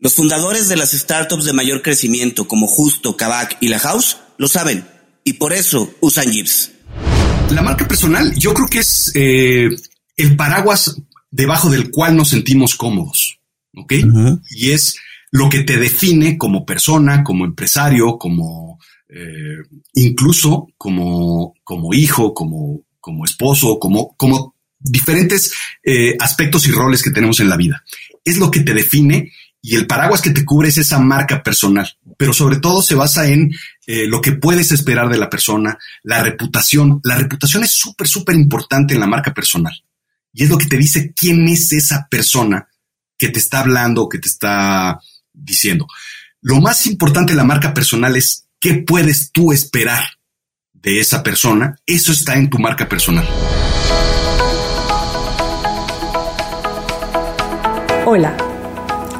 [0.00, 4.48] Los fundadores de las startups de mayor crecimiento como Justo, Kavak y La House lo
[4.48, 4.86] saben
[5.24, 6.72] y por eso usan Jeeps.
[7.50, 9.68] La marca personal yo creo que es eh,
[10.16, 10.96] el paraguas
[11.30, 13.40] debajo del cual nos sentimos cómodos,
[13.76, 13.92] ¿ok?
[14.50, 14.96] Y es
[15.32, 18.78] lo que te define como persona, como empresario, como
[19.10, 19.58] eh,
[19.92, 25.52] incluso como, como hijo, como, como esposo, como, como diferentes
[25.84, 27.84] eh, aspectos y roles que tenemos en la vida.
[28.24, 29.30] Es lo que te define
[29.62, 33.28] y el paraguas que te cubre es esa marca personal, pero sobre todo se basa
[33.28, 33.52] en
[33.86, 37.00] eh, lo que puedes esperar de la persona, la reputación.
[37.04, 39.74] La reputación es súper, súper importante en la marca personal
[40.32, 42.68] y es lo que te dice quién es esa persona
[43.18, 44.98] que te está hablando, que te está
[45.32, 45.86] diciendo.
[46.40, 50.04] Lo más importante en la marca personal es qué puedes tú esperar
[50.72, 51.76] de esa persona.
[51.84, 53.28] Eso está en tu marca personal.
[58.06, 58.49] Hola.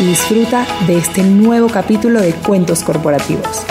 [0.00, 3.64] y disfruta de este nuevo capítulo de Cuentos Corporativos.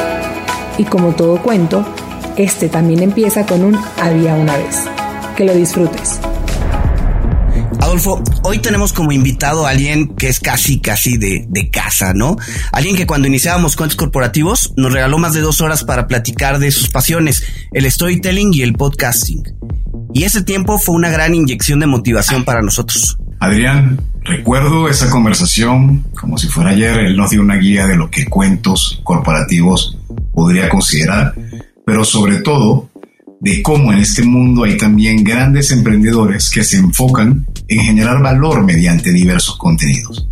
[0.77, 1.83] Y como todo cuento,
[2.37, 4.83] este también empieza con un había una vez.
[5.35, 6.19] Que lo disfrutes.
[7.81, 12.37] Adolfo, hoy tenemos como invitado a alguien que es casi, casi de, de, casa, ¿no?
[12.71, 16.69] Alguien que cuando iniciábamos cuentos corporativos nos regaló más de dos horas para platicar de
[16.71, 19.43] sus pasiones, el storytelling y el podcasting.
[20.13, 23.17] Y ese tiempo fue una gran inyección de motivación para nosotros.
[23.39, 26.99] Adrián, recuerdo esa conversación como si fuera ayer.
[26.99, 29.97] Él nos dio una guía de lo que cuentos corporativos
[30.33, 31.33] podría considerar,
[31.85, 32.89] pero sobre todo
[33.39, 38.65] de cómo en este mundo hay también grandes emprendedores que se enfocan en generar valor
[38.65, 40.27] mediante diversos contenidos.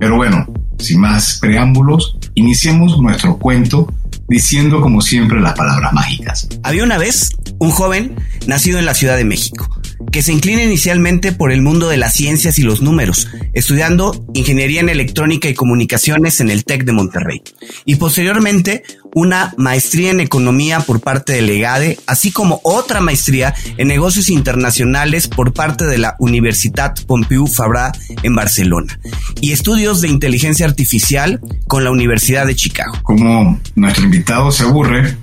[0.00, 0.44] Pero bueno,
[0.78, 3.86] sin más preámbulos, iniciemos nuestro cuento
[4.28, 6.48] diciendo como siempre las palabras mágicas.
[6.64, 7.30] Había una vez
[7.60, 8.16] un joven
[8.48, 9.68] nacido en la Ciudad de México
[10.14, 14.78] que se inclina inicialmente por el mundo de las ciencias y los números, estudiando ingeniería
[14.78, 17.42] en electrónica y comunicaciones en el TEC de Monterrey,
[17.84, 23.88] y posteriormente una maestría en economía por parte del EGADE, así como otra maestría en
[23.88, 27.90] negocios internacionales por parte de la Universitat Pompeu Fabra
[28.22, 29.00] en Barcelona,
[29.40, 32.94] y estudios de inteligencia artificial con la Universidad de Chicago.
[33.02, 35.16] Como nuestro invitado se aburre,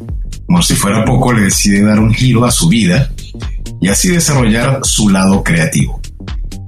[0.45, 3.09] como si fuera poco, le decide dar un giro a su vida
[3.79, 6.01] y así desarrollar su lado creativo.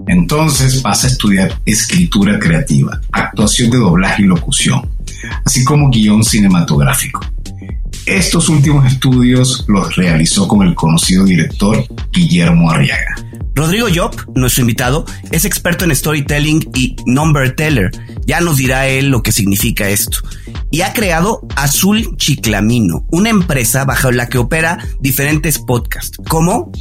[0.07, 4.89] Entonces pasa a estudiar escritura creativa, actuación de doblaje y locución,
[5.45, 7.21] así como guion cinematográfico.
[8.05, 13.15] Estos últimos estudios los realizó con el conocido director Guillermo Arriaga.
[13.55, 17.91] Rodrigo Job, nuestro invitado, es experto en storytelling y number teller.
[18.25, 20.17] Ya nos dirá él lo que significa esto.
[20.69, 26.71] Y ha creado Azul Chiclamino, una empresa bajo la que opera diferentes podcasts, como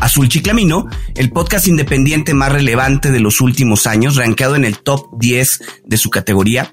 [0.00, 0.86] Azul Chiclamino,
[1.16, 5.96] el podcast independiente más relevante de los últimos años, rankeado en el top 10 de
[5.96, 6.72] su categoría.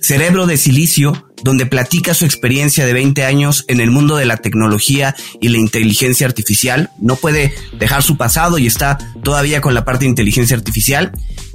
[0.00, 4.36] Cerebro de Silicio, donde platica su experiencia de 20 años en el mundo de la
[4.36, 6.90] tecnología y la inteligencia artificial.
[7.00, 11.12] No puede dejar su pasado y está todavía con la parte de inteligencia artificial.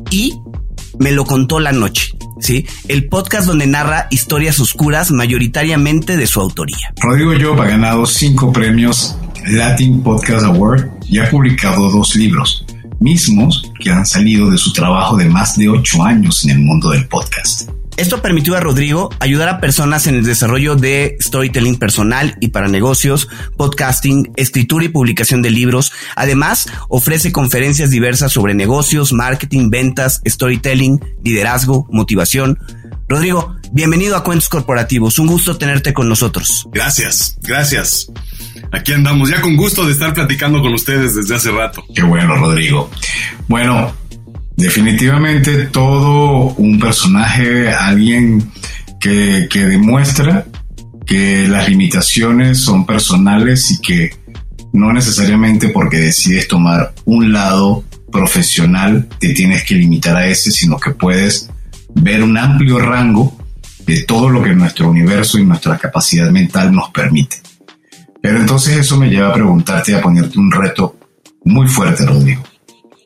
[0.09, 0.33] Y
[0.99, 2.65] me lo contó la noche, ¿sí?
[2.87, 6.93] El podcast donde narra historias oscuras mayoritariamente de su autoría.
[7.01, 9.17] Rodrigo Job ha ganado cinco premios
[9.47, 12.65] Latin Podcast Award y ha publicado dos libros,
[12.99, 16.91] mismos que han salido de su trabajo de más de ocho años en el mundo
[16.91, 17.72] del podcast.
[17.95, 22.67] Esto permitió a Rodrigo ayudar a personas en el desarrollo de storytelling personal y para
[22.67, 25.91] negocios, podcasting, escritura y publicación de libros.
[26.15, 32.57] Además, ofrece conferencias diversas sobre negocios, marketing, ventas, storytelling, liderazgo, motivación.
[33.07, 35.19] Rodrigo, bienvenido a Cuentos Corporativos.
[35.19, 36.67] Un gusto tenerte con nosotros.
[36.71, 38.11] Gracias, gracias.
[38.71, 41.83] Aquí andamos, ya con gusto de estar platicando con ustedes desde hace rato.
[41.93, 42.89] Qué bueno, Rodrigo.
[43.47, 43.93] Bueno,
[44.55, 48.51] Definitivamente todo un personaje, alguien
[48.99, 50.45] que, demuestra
[51.05, 54.11] que las limitaciones son personales y que
[54.71, 60.77] no necesariamente porque decides tomar un lado profesional te tienes que limitar a ese, sino
[60.77, 61.49] que puedes
[61.95, 63.35] ver un amplio rango
[63.85, 67.37] de todo lo que nuestro universo y nuestra capacidad mental nos permite.
[68.21, 70.97] Pero entonces eso me lleva a preguntarte, a ponerte un reto
[71.43, 72.41] muy fuerte, Rodrigo.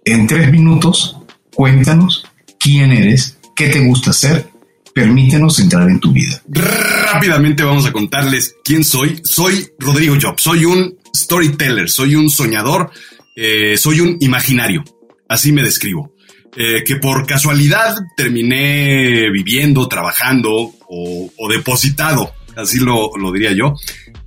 [0.06, 1.17] En tres minutos,
[1.58, 2.24] Cuéntanos
[2.60, 4.48] quién eres, qué te gusta hacer,
[4.94, 6.40] permítenos entrar en tu vida.
[6.50, 9.20] Rápidamente vamos a contarles quién soy.
[9.24, 12.92] Soy Rodrigo Job, soy un storyteller, soy un soñador,
[13.36, 14.84] eh, soy un imaginario,
[15.28, 16.14] así me describo.
[16.56, 20.52] Eh, que por casualidad terminé viviendo, trabajando
[20.88, 23.74] o, depositado, así lo, diría yo,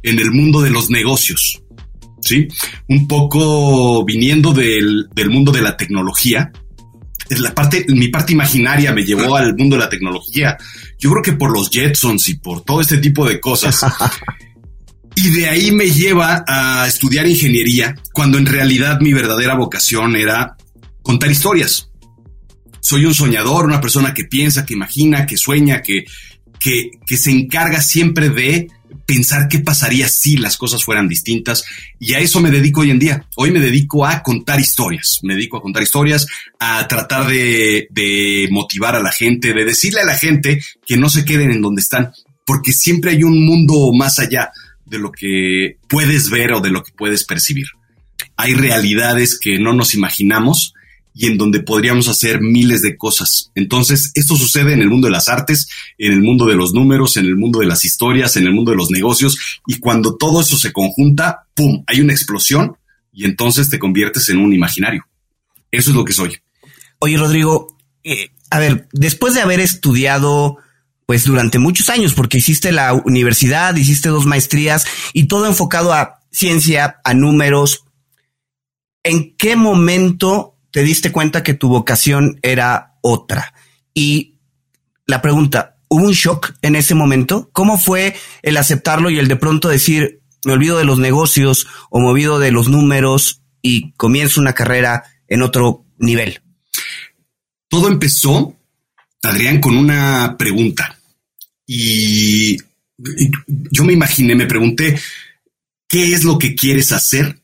[0.02, 1.62] en el mundo de los negocios.
[2.22, 2.48] ¿Sí?
[2.88, 6.50] Un poco viniendo del, del mundo de la tecnología,
[7.38, 10.56] la parte, mi parte imaginaria me llevó al mundo de la tecnología.
[10.98, 13.80] Yo creo que por los Jetsons y por todo este tipo de cosas.
[15.14, 20.56] y de ahí me lleva a estudiar ingeniería, cuando en realidad mi verdadera vocación era
[21.02, 21.88] contar historias.
[22.80, 26.04] Soy un soñador, una persona que piensa, que imagina, que sueña, que,
[26.58, 28.68] que, que se encarga siempre de
[29.10, 31.64] pensar qué pasaría si las cosas fueran distintas.
[31.98, 33.26] Y a eso me dedico hoy en día.
[33.34, 35.18] Hoy me dedico a contar historias.
[35.24, 36.28] Me dedico a contar historias,
[36.60, 37.88] a tratar de,
[38.52, 41.82] motivar a la gente, de decirle a la gente que no se queden en donde
[41.82, 42.12] están,
[42.46, 44.52] porque siempre hay un mundo más allá
[44.86, 47.66] de lo que puedes ver o de lo que puedes percibir.
[48.36, 50.74] Hay realidades que no nos imaginamos
[51.14, 53.50] y en donde podríamos hacer miles de cosas.
[53.54, 55.68] Entonces, esto sucede en el mundo de las artes,
[55.98, 58.70] en el mundo de los números, en el mundo de las historias, en el mundo
[58.70, 62.76] de los negocios, y cuando todo eso se conjunta, ¡pum!, hay una explosión
[63.12, 65.04] y entonces te conviertes en un imaginario.
[65.70, 66.36] Eso es lo que soy.
[66.98, 70.58] Oye, Rodrigo, eh, a ver, después de haber estudiado
[71.06, 76.20] pues durante muchos años, porque hiciste la universidad, hiciste dos maestrías y todo enfocado a
[76.30, 77.84] ciencia, a números,
[79.02, 83.54] ¿en qué momento te diste cuenta que tu vocación era otra.
[83.94, 84.36] Y
[85.06, 87.50] la pregunta, ¿hubo un shock en ese momento?
[87.52, 92.00] ¿Cómo fue el aceptarlo y el de pronto decir, me olvido de los negocios o
[92.00, 96.40] me olvido de los números y comienzo una carrera en otro nivel?
[97.68, 98.56] Todo empezó,
[99.22, 100.98] Adrián, con una pregunta.
[101.66, 102.56] Y
[102.96, 105.00] yo me imaginé, me pregunté,
[105.88, 107.40] ¿qué es lo que quieres hacer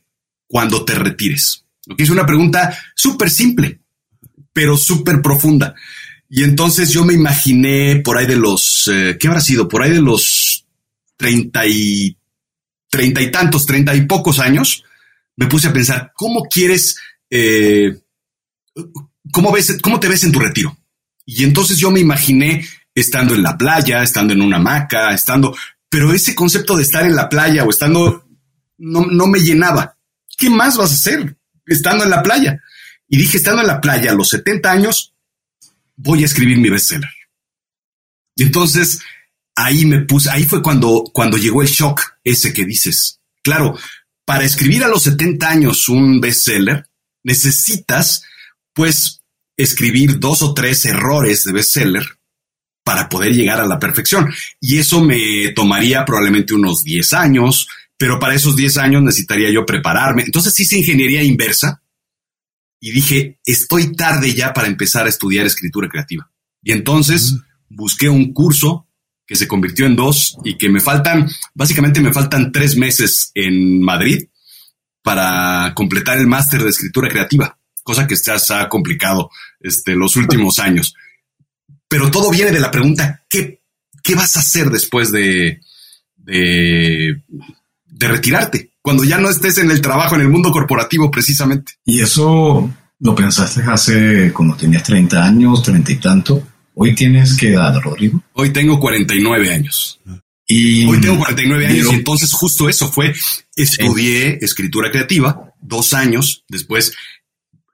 [0.49, 1.66] cuando te retires?
[1.95, 3.81] Que es una pregunta súper simple,
[4.53, 5.75] pero súper profunda.
[6.29, 9.69] Y entonces yo me imaginé por ahí de los, eh, ¿qué habrá sido?
[9.69, 10.67] Por ahí de los
[11.17, 12.17] treinta y,
[12.91, 14.85] treinta y tantos, treinta y pocos años,
[15.37, 16.97] me puse a pensar, ¿cómo quieres,
[17.31, 17.97] eh,
[19.31, 20.77] cómo ves, cómo te ves en tu retiro?
[21.25, 25.57] Y entonces yo me imaginé estando en la playa, estando en una hamaca, estando,
[25.89, 28.27] pero ese concepto de estar en la playa o estando
[28.79, 29.97] no, no me llenaba.
[30.37, 31.36] ¿Qué más vas a hacer?
[31.67, 32.63] Estando en la playa.
[33.09, 35.15] Y dije, estando en la playa a los 70 años,
[35.97, 37.11] voy a escribir mi bestseller.
[38.35, 39.01] Y entonces
[39.55, 43.21] ahí me puse, ahí fue cuando, cuando llegó el shock ese que dices.
[43.43, 43.79] Claro,
[44.25, 46.87] para escribir a los 70 años un bestseller,
[47.25, 48.23] necesitas,
[48.73, 49.23] pues,
[49.57, 52.05] escribir dos o tres errores de bestseller
[52.85, 54.33] para poder llegar a la perfección.
[54.61, 57.67] Y eso me tomaría probablemente unos 10 años,
[57.97, 60.23] pero para esos 10 años necesitaría yo prepararme.
[60.23, 61.83] Entonces hice ingeniería inversa
[62.81, 66.31] y dije, estoy tarde ya para empezar a estudiar escritura creativa.
[66.63, 67.37] Y entonces
[67.69, 68.87] busqué un curso
[69.27, 73.81] que se convirtió en dos y que me faltan, básicamente me faltan tres meses en
[73.81, 74.29] Madrid
[75.03, 80.59] para completar el máster de escritura creativa, cosa que se ha complicado este, los últimos
[80.59, 80.95] años.
[81.89, 83.61] Pero todo viene de la pregunta, ¿qué
[84.07, 85.61] ¿qué vas a hacer después de,
[86.17, 87.21] de,
[87.97, 88.71] de retirarte?
[88.83, 91.73] Cuando ya no estés en el trabajo, en el mundo corporativo precisamente.
[91.85, 96.47] Y eso lo pensaste hace como tenías 30 años, 30 y tanto.
[96.75, 98.23] Hoy tienes qué edad, Rodrigo?
[98.35, 100.01] Hoy tengo 49 años.
[100.47, 103.13] Y Hoy tengo 49 años y entonces justo eso fue,
[103.57, 106.93] estudié escritura creativa dos años, después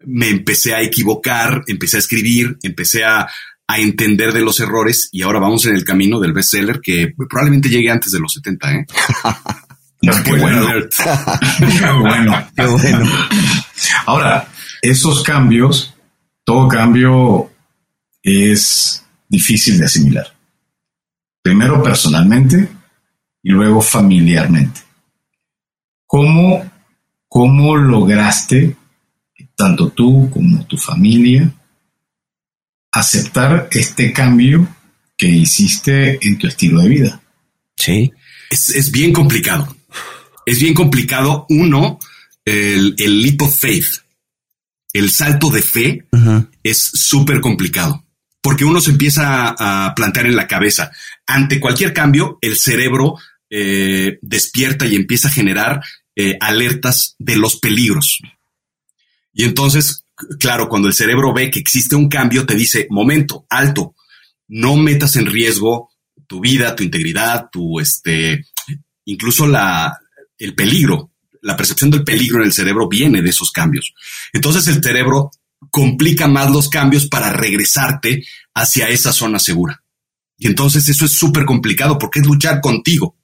[0.07, 3.29] me empecé a equivocar, empecé a escribir, empecé a,
[3.67, 7.69] a entender de los errores y ahora vamos en el camino del bestseller que probablemente
[7.69, 8.87] llegue antes de los 70, ¿eh?
[10.25, 10.67] qué bueno.
[11.59, 12.49] qué bueno.
[12.57, 13.11] Qué bueno.
[14.07, 14.49] Ahora,
[14.81, 15.95] esos cambios,
[16.45, 17.51] todo cambio
[18.23, 20.27] es difícil de asimilar.
[21.43, 22.69] Primero personalmente
[23.43, 24.81] y luego familiarmente.
[26.07, 26.71] ¿Cómo,
[27.29, 28.77] cómo lograste,
[29.57, 31.51] tanto tú como tu familia,
[32.91, 34.69] aceptar este cambio
[35.17, 37.23] que hiciste en tu estilo de vida?
[37.77, 38.13] Sí.
[38.51, 39.75] Es, es bien complicado.
[40.47, 41.47] Es bien complicado.
[41.49, 41.99] Uno,
[42.45, 44.03] el, el leap of faith,
[44.93, 46.07] el salto de fe
[46.63, 48.05] es súper complicado
[48.43, 50.91] porque uno se empieza a plantear en la cabeza.
[51.27, 53.15] Ante cualquier cambio, el cerebro
[53.49, 55.81] eh, despierta y empieza a generar
[56.17, 58.21] eh, alertas de los peligros.
[59.33, 60.05] Y entonces,
[60.41, 63.95] claro, cuando el cerebro ve que existe un cambio, te dice, momento, alto,
[64.49, 65.91] no metas en riesgo
[66.27, 68.45] tu vida, tu integridad, tu, este,
[69.05, 69.97] incluso la,
[70.45, 71.11] el peligro.
[71.41, 73.95] La percepción del peligro en el cerebro viene de esos cambios.
[74.33, 75.31] Entonces el cerebro
[75.71, 79.83] complica más los cambios para regresarte hacia esa zona segura.
[80.39, 83.17] Y entonces eso es súper complicado porque es luchar contigo,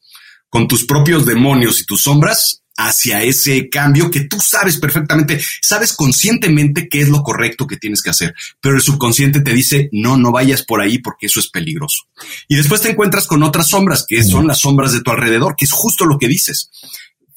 [0.48, 5.92] con tus propios demonios y tus sombras hacia ese cambio que tú sabes perfectamente, sabes
[5.92, 10.16] conscientemente qué es lo correcto que tienes que hacer, pero el subconsciente te dice, no,
[10.16, 12.04] no vayas por ahí porque eso es peligroso.
[12.46, 15.64] Y después te encuentras con otras sombras, que son las sombras de tu alrededor, que
[15.64, 16.70] es justo lo que dices.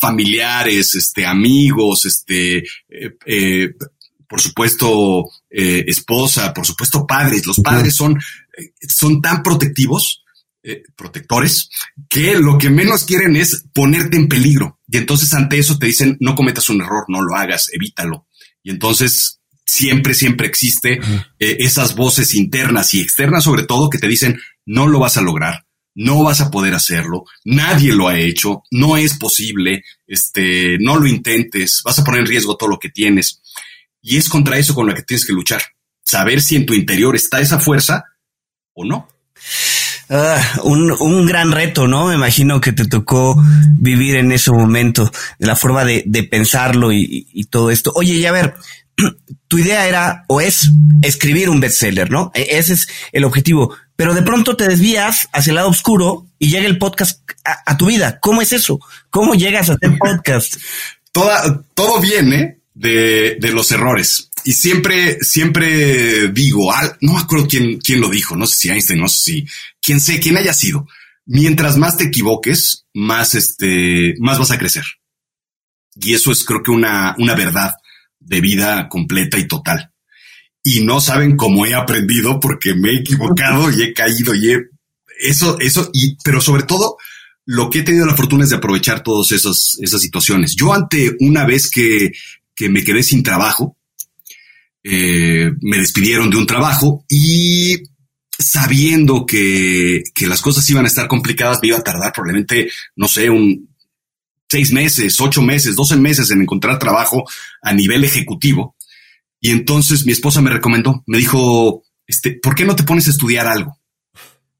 [0.01, 3.69] Familiares, este, amigos, este, eh, eh,
[4.27, 7.45] por supuesto, eh, esposa, por supuesto, padres.
[7.45, 8.19] Los padres son,
[8.87, 10.23] son tan protectivos,
[10.95, 11.69] protectores,
[12.09, 14.79] que lo que menos quieren es ponerte en peligro.
[14.87, 18.27] Y entonces ante eso te dicen, no cometas un error, no lo hagas, evítalo.
[18.63, 19.41] Y entonces
[19.71, 20.99] siempre, siempre existe
[21.39, 25.21] eh, esas voces internas y externas, sobre todo, que te dicen, no lo vas a
[25.21, 30.97] lograr, no vas a poder hacerlo, nadie lo ha hecho, no es posible, este, no
[30.97, 33.41] lo intentes, vas a poner en riesgo todo lo que tienes.
[34.01, 35.61] Y es contra eso con lo que tienes que luchar.
[36.03, 38.05] Saber si en tu interior está esa fuerza
[38.73, 39.07] o no.
[40.13, 42.07] Ah, un, un, gran reto, ¿no?
[42.07, 43.41] Me imagino que te tocó
[43.77, 47.93] vivir en ese momento, la forma de, de pensarlo y, y, todo esto.
[47.95, 48.55] Oye, y a ver,
[49.47, 50.69] tu idea era o es
[51.01, 52.29] escribir un bestseller, ¿no?
[52.33, 53.73] E, ese es el objetivo.
[54.01, 57.85] Pero de pronto te desvías hacia el lado oscuro y llega el podcast a, tu
[57.85, 58.19] vida.
[58.19, 58.79] ¿Cómo es eso?
[59.11, 60.55] ¿Cómo llegas a hacer podcast?
[61.11, 64.31] Todo viene de, de los errores.
[64.43, 68.69] Y siempre, siempre digo, ah, no me acuerdo quién, quién lo dijo, no sé si
[68.69, 69.47] Einstein, no sé si,
[69.79, 70.87] quién sé, quién haya sido.
[71.27, 74.85] Mientras más te equivoques, más este, más vas a crecer.
[76.01, 77.75] Y eso es creo que una, una verdad
[78.19, 79.90] de vida completa y total.
[80.63, 84.59] Y no saben cómo he aprendido porque me he equivocado y he caído y he,
[85.21, 86.97] eso, eso, y, pero sobre todo,
[87.45, 90.55] lo que he tenido la fortuna es de aprovechar todas esas, esas situaciones.
[90.55, 92.11] Yo ante una vez que,
[92.55, 93.77] que me quedé sin trabajo,
[94.83, 97.77] eh, me despidieron de un trabajo y
[98.37, 103.07] sabiendo que, que, las cosas iban a estar complicadas, me iba a tardar probablemente, no
[103.07, 103.69] sé, un
[104.49, 107.23] seis meses, ocho meses, doce meses en encontrar trabajo
[107.61, 108.75] a nivel ejecutivo.
[109.41, 113.11] Y entonces mi esposa me recomendó, me dijo, este, ¿por qué no te pones a
[113.11, 113.77] estudiar algo?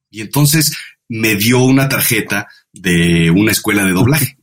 [0.10, 0.76] Y entonces
[1.08, 4.38] me dio una tarjeta de una escuela de doblaje.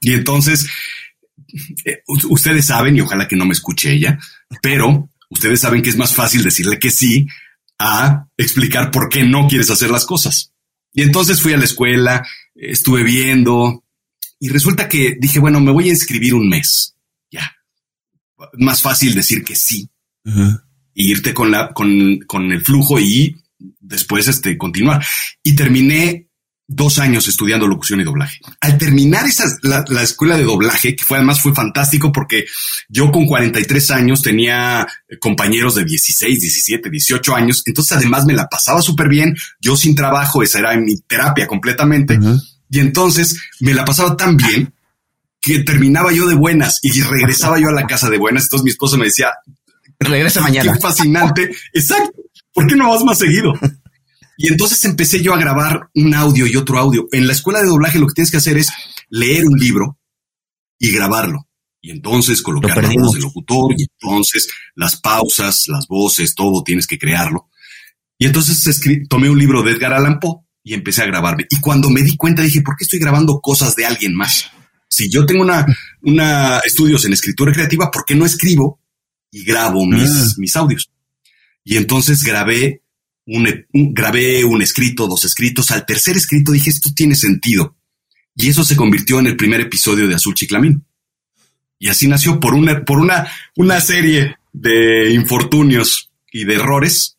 [0.00, 0.66] Y entonces
[1.84, 4.18] eh, ustedes saben, y ojalá que no me escuche ella,
[4.62, 7.26] pero ustedes saben que es más fácil decirle que sí
[7.78, 10.52] a explicar por qué no quieres hacer las cosas.
[10.92, 13.84] Y entonces fui a la escuela, estuve viendo
[14.40, 16.96] y resulta que dije, bueno, me voy a inscribir un mes.
[17.30, 17.55] Ya.
[18.54, 19.88] Más fácil decir que sí.
[20.24, 20.62] Uh -huh.
[20.94, 23.36] E irte con la, con, con el flujo y
[23.80, 25.04] después este, continuar.
[25.42, 26.26] Y terminé
[26.68, 28.40] dos años estudiando locución y doblaje.
[28.60, 32.44] Al terminar esa, la, la, escuela de doblaje, que fue además fue fantástico porque
[32.88, 34.86] yo con 43 años tenía
[35.20, 37.62] compañeros de 16, 17, 18 años.
[37.66, 39.36] Entonces además me la pasaba súper bien.
[39.60, 42.18] Yo sin trabajo, esa era mi terapia completamente.
[42.18, 42.42] Uh -huh.
[42.68, 44.72] Y entonces me la pasaba tan bien
[45.46, 48.44] que terminaba yo de buenas y regresaba yo a la casa de buenas.
[48.44, 49.28] Entonces mi esposo me decía,
[50.00, 50.72] regresa mañana.
[50.72, 51.54] Qué fascinante.
[51.72, 52.20] Exacto.
[52.52, 53.52] ¿Por qué no vas más seguido?
[54.36, 57.06] Y entonces empecé yo a grabar un audio y otro audio.
[57.12, 58.70] En la escuela de doblaje lo que tienes que hacer es
[59.08, 59.98] leer un libro
[60.80, 61.48] y grabarlo.
[61.80, 66.88] Y entonces colocar la voz del locutor y entonces las pausas, las voces, todo tienes
[66.88, 67.48] que crearlo.
[68.18, 71.46] Y entonces tomé un libro de Edgar Allan Poe y empecé a grabarme.
[71.48, 74.50] Y cuando me di cuenta dije, ¿por qué estoy grabando cosas de alguien más?
[74.96, 75.66] Si yo tengo una,
[76.00, 78.80] una estudios en escritura creativa, ¿por qué no escribo
[79.30, 80.34] y grabo mis, ah.
[80.38, 80.90] mis audios?
[81.64, 82.80] Y entonces grabé
[83.26, 83.46] un,
[83.92, 85.70] grabé un escrito, dos escritos.
[85.70, 87.76] Al tercer escrito dije, esto tiene sentido.
[88.34, 90.86] Y eso se convirtió en el primer episodio de Azul Chiclamín.
[91.78, 97.18] Y así nació por una, por una, una serie de infortunios y de errores.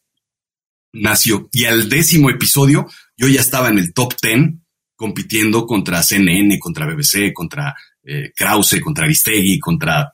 [0.93, 1.48] Nació.
[1.51, 4.63] Y al décimo episodio, yo ya estaba en el top ten
[4.98, 7.74] compitiendo contra CNN, contra BBC, contra
[8.04, 10.12] eh, Krause, contra Aristegui, contra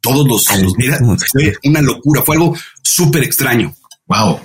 [0.00, 0.46] todos los.
[0.46, 3.74] fue una locura, fue algo súper extraño.
[4.06, 4.38] Wow.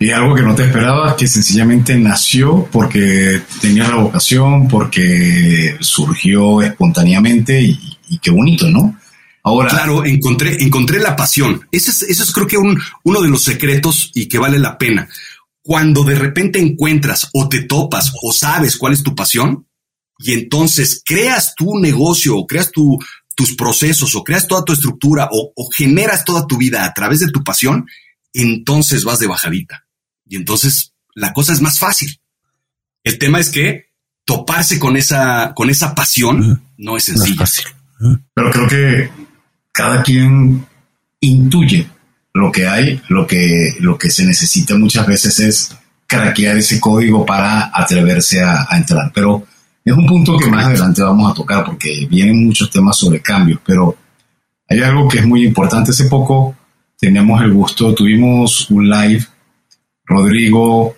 [0.00, 6.62] Y algo que no te esperaba, que sencillamente nació porque tenía la vocación, porque surgió
[6.62, 8.96] espontáneamente y, qué bonito, ¿no?
[9.42, 9.68] Ahora.
[9.68, 11.66] Claro, encontré, encontré la pasión.
[11.70, 14.78] Eso es, eso es creo que un, uno de los secretos y que vale la
[14.78, 15.08] pena.
[15.68, 19.66] Cuando de repente encuentras o te topas o sabes cuál es tu pasión
[20.18, 22.98] y entonces creas tu negocio o creas tu,
[23.34, 27.20] tus procesos o creas toda tu estructura o, o generas toda tu vida a través
[27.20, 27.86] de tu pasión,
[28.32, 29.84] entonces vas de bajadita.
[30.26, 32.18] Y entonces la cosa es más fácil.
[33.04, 33.90] El tema es que
[34.24, 37.44] toparse con esa, con esa pasión no es sencillo.
[38.32, 39.10] Pero creo que
[39.70, 40.66] cada quien
[41.20, 41.90] intuye
[42.34, 47.24] lo que hay, lo que, lo que se necesita muchas veces es craquear ese código
[47.26, 49.10] para atreverse a, entrar.
[49.14, 49.46] Pero
[49.84, 53.60] es un punto que más adelante vamos a tocar porque vienen muchos temas sobre cambios,
[53.64, 53.96] pero
[54.68, 55.90] hay algo que es muy importante.
[55.90, 56.54] Hace poco
[56.98, 59.24] teníamos el gusto, tuvimos un live
[60.04, 60.96] Rodrigo,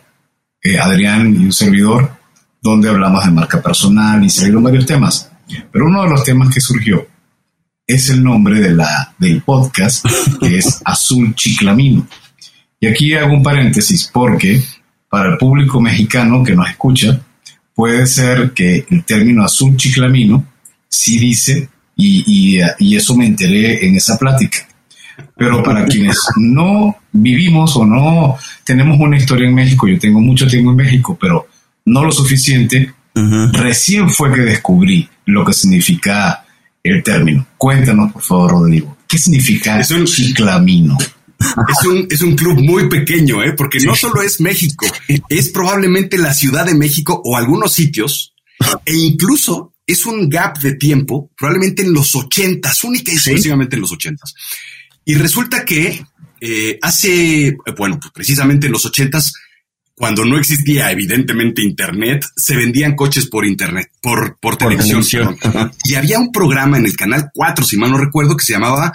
[0.63, 2.17] eh, Adrián y un servidor,
[2.63, 5.31] donde hablamos de marca personal y salieron varios temas.
[5.73, 7.10] Pero uno de los temas que surgió
[7.95, 10.07] es el nombre de la, del podcast,
[10.41, 12.07] que es Azul Chiclamino.
[12.81, 14.63] Y aquí hago un paréntesis porque
[15.11, 17.21] para el público mexicano que nos escucha,
[17.75, 20.45] puede ser que el término azul chiclamino
[20.89, 24.67] sí dice, y, y, y eso me enteré en esa plática,
[25.37, 30.47] pero para quienes no vivimos o no tenemos una historia en México, yo tengo mucho
[30.47, 31.49] tiempo en México, pero
[31.87, 32.95] no lo suficiente,
[33.53, 36.45] recién fue que descubrí lo que significa
[36.83, 37.47] el término.
[37.57, 40.97] Cuéntanos, por favor, Rodrigo, ¿qué significa es un, ciclamino?
[41.39, 43.55] Es un, es un club muy pequeño, ¿eh?
[43.55, 44.87] porque no solo es México,
[45.29, 48.35] es probablemente la Ciudad de México o algunos sitios,
[48.85, 53.83] e incluso es un gap de tiempo, probablemente en los ochentas, única y exclusivamente en
[53.83, 54.35] los ochentas.
[55.05, 56.05] Y resulta que
[56.41, 59.33] eh, hace, bueno, pues precisamente en los ochentas,
[60.01, 65.37] cuando no existía evidentemente internet, se vendían coches por internet, por, por, televisión.
[65.85, 68.95] Y había un programa en el canal 4, si mal no recuerdo, que se llamaba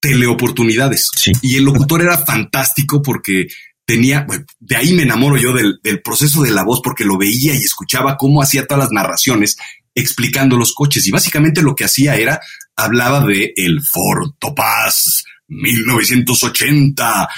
[0.00, 1.12] Teleoportunidades.
[1.42, 3.46] Y el locutor era fantástico porque
[3.84, 4.26] tenía,
[4.58, 7.58] de ahí me enamoro yo del, del, proceso de la voz porque lo veía y
[7.58, 9.56] escuchaba cómo hacía todas las narraciones
[9.94, 11.06] explicando los coches.
[11.06, 12.40] Y básicamente lo que hacía era,
[12.74, 17.28] hablaba de el Ford Topaz 1980,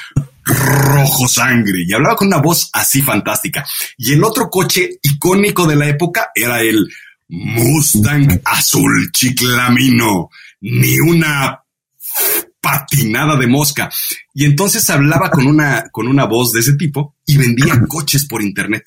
[0.44, 3.64] rojo sangre, y hablaba con una voz así fantástica.
[3.96, 6.88] Y el otro coche icónico de la época era el
[7.28, 10.30] Mustang azul chiclamino,
[10.60, 11.60] ni una
[12.60, 13.90] patinada de mosca.
[14.32, 18.42] Y entonces hablaba con una, con una voz de ese tipo y vendía coches por
[18.42, 18.84] internet.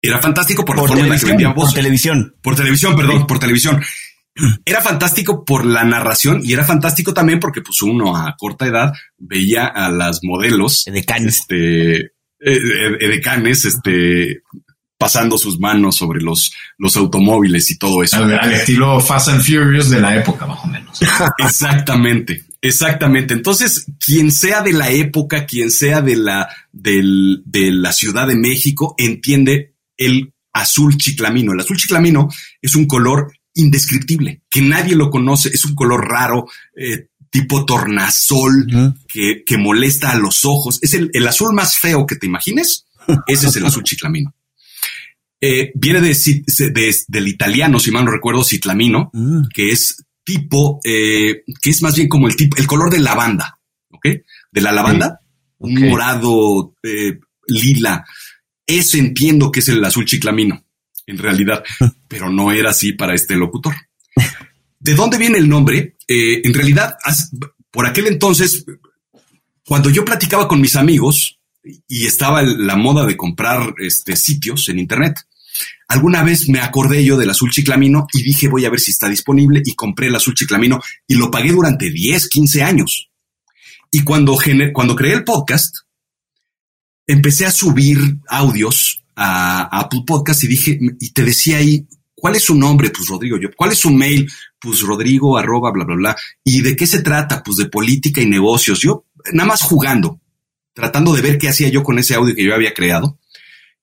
[0.00, 1.66] Era fantástico por, la forma en la que vendía voz.
[1.66, 2.36] Por televisión.
[2.42, 3.80] Por televisión, perdón, por televisión
[4.64, 8.92] era fantástico por la narración y era fantástico también porque pues uno a corta edad
[9.18, 11.96] veía a las modelos de canes, este,
[12.40, 14.42] eh, de canes, este,
[14.98, 18.16] pasando sus manos sobre los, los automóviles y todo eso.
[18.16, 21.00] Al, estilo Fast and Furious de la época, más o menos.
[21.38, 22.44] Exactamente.
[22.60, 23.34] Exactamente.
[23.34, 28.36] Entonces, quien sea de la época, quien sea de la, del, de la Ciudad de
[28.36, 31.52] México, entiende el azul chiclamino.
[31.52, 32.28] El azul chiclamino
[32.60, 38.94] es un color indescriptible, que nadie lo conoce, es un color raro, eh, tipo tornasol,
[39.08, 40.78] que, que, molesta a los ojos.
[40.82, 42.86] Es el, el, azul más feo que te imagines.
[43.26, 44.34] Ese es el azul chiclamino.
[45.40, 49.48] Eh, viene de, del italiano, si mal no recuerdo, citlamino, mm.
[49.52, 53.58] que es tipo, eh, que es más bien como el tipo, el color de lavanda,
[53.90, 54.06] ¿ok?
[54.50, 55.20] De la lavanda,
[55.58, 56.74] un morado,
[57.46, 58.04] lila.
[58.66, 60.65] Ese entiendo que es el azul chiclamino
[61.06, 61.62] en realidad,
[62.08, 63.74] pero no era así para este locutor.
[64.78, 65.96] ¿De dónde viene el nombre?
[66.06, 66.96] Eh, en realidad,
[67.70, 68.64] por aquel entonces,
[69.64, 71.36] cuando yo platicaba con mis amigos,
[71.88, 75.16] y estaba la moda de comprar este, sitios en Internet.
[75.88, 79.08] Alguna vez me acordé yo del azul chiclamino y dije voy a ver si está
[79.08, 83.10] disponible y compré el azul chiclamino y lo pagué durante 10, 15 años.
[83.90, 84.36] Y cuando,
[84.72, 85.76] cuando creé el podcast,
[87.06, 92.44] empecé a subir audios a, Apple Podcast y dije, y te decía ahí, ¿cuál es
[92.44, 92.90] su nombre?
[92.90, 94.30] Pues Rodrigo, yo, ¿cuál es su mail?
[94.60, 96.16] Pues Rodrigo, arroba, bla, bla, bla.
[96.44, 97.42] ¿Y de qué se trata?
[97.42, 98.80] Pues de política y negocios.
[98.80, 100.20] Yo nada más jugando,
[100.72, 103.18] tratando de ver qué hacía yo con ese audio que yo había creado.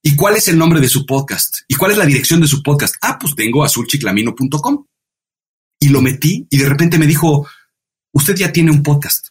[0.01, 1.59] ¿Y cuál es el nombre de su podcast?
[1.67, 2.95] ¿Y cuál es la dirección de su podcast?
[3.01, 4.85] Ah, pues tengo azulchiclamino.com.
[5.79, 7.47] Y lo metí y de repente me dijo,
[8.11, 9.29] usted ya tiene un podcast.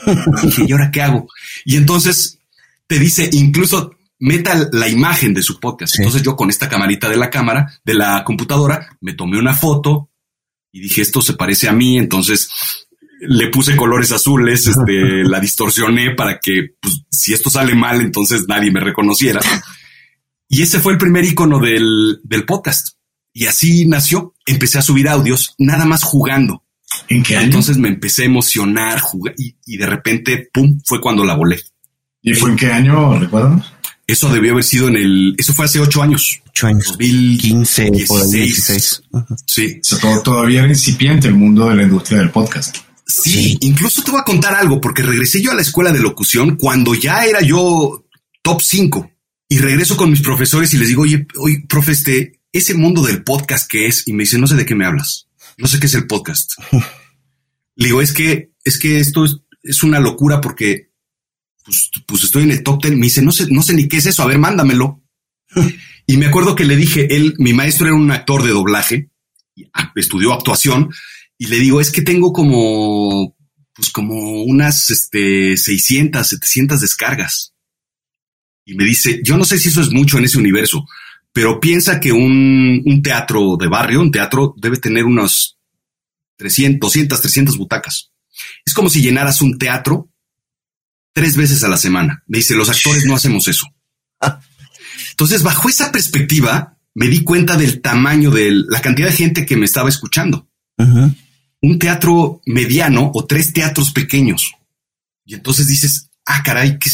[0.42, 1.28] Y dije, ¿y ahora qué hago?
[1.66, 2.38] Y entonces
[2.86, 5.98] te dice, incluso meta la imagen de su podcast.
[5.98, 10.10] Entonces yo con esta camarita de la cámara, de la computadora, me tomé una foto
[10.72, 11.98] y dije, esto se parece a mí.
[11.98, 12.48] Entonces
[13.20, 18.44] le puse colores azules, este, la distorsioné para que, pues, si esto sale mal, entonces
[18.46, 19.40] nadie me reconociera.
[20.48, 22.96] Y ese fue el primer icono del, del podcast.
[23.32, 24.34] Y así nació.
[24.46, 26.64] Empecé a subir audios, nada más jugando.
[27.08, 31.36] ¿En qué Entonces me empecé a emocionar jugar, y, de repente, pum, fue cuando la
[31.36, 31.60] volé.
[32.22, 33.64] ¿Y fue en qué año, recuerdan?
[34.10, 36.40] Eso debió haber sido en el, eso fue hace ocho años.
[36.48, 36.86] Ocho años.
[36.88, 39.02] 2015, 16.
[39.46, 39.80] Sí.
[40.24, 42.76] todavía era incipiente el mundo de la industria del podcast.
[43.06, 46.56] Sí, incluso te voy a contar algo, porque regresé yo a la escuela de locución
[46.56, 48.04] cuando ya era yo
[48.42, 49.10] top 5
[49.48, 53.24] y regreso con mis profesores y les digo, oye, oye, profe, este, ese mundo del
[53.24, 55.28] podcast que es, y me dice, no sé de qué me hablas.
[55.58, 56.52] No sé qué es el podcast.
[57.74, 60.89] Le digo, es que, es que esto es, una locura porque
[61.64, 62.98] pues, pues, estoy en el top ten.
[62.98, 64.22] Me dice, no sé, no sé ni qué es eso.
[64.22, 65.02] A ver, mándamelo.
[66.06, 69.10] y me acuerdo que le dije, él, mi maestro era un actor de doblaje,
[69.94, 70.90] estudió actuación
[71.38, 73.36] y le digo, es que tengo como,
[73.74, 77.50] pues como unas, este, 600, 700 descargas
[78.70, 80.86] y me dice, yo no sé si eso es mucho en ese universo,
[81.32, 85.58] pero piensa que un, teatro de barrio, un teatro debe tener unos
[86.36, 88.12] 300, 200, 300 butacas.
[88.64, 90.08] Es como si llenaras un teatro
[91.12, 92.22] tres veces a la semana.
[92.26, 93.66] Me dice, los actores no hacemos eso.
[95.10, 99.56] Entonces, bajo esa perspectiva, me di cuenta del tamaño de la cantidad de gente que
[99.56, 100.48] me estaba escuchando.
[100.76, 104.52] Un teatro mediano o tres teatros pequeños.
[105.24, 106.90] Y entonces dices, ah, caray, ¿qué,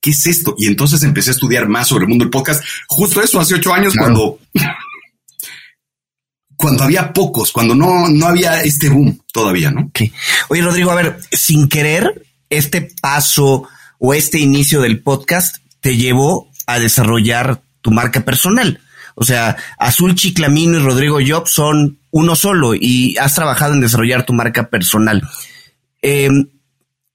[0.00, 0.54] ¿qué es esto?
[0.58, 2.62] Y entonces empecé a estudiar más sobre el mundo del podcast.
[2.86, 4.38] Justo eso, hace ocho años, cuando,
[6.56, 9.90] cuando había pocos, cuando no, no había este boom todavía, ¿no?
[10.48, 12.22] Oye, Rodrigo, a ver, sin querer,
[12.56, 18.80] este paso o este inicio del podcast te llevó a desarrollar tu marca personal.
[19.14, 24.26] O sea, Azul Chiclamino y Rodrigo Job son uno solo y has trabajado en desarrollar
[24.26, 25.22] tu marca personal.
[26.02, 26.30] Eh,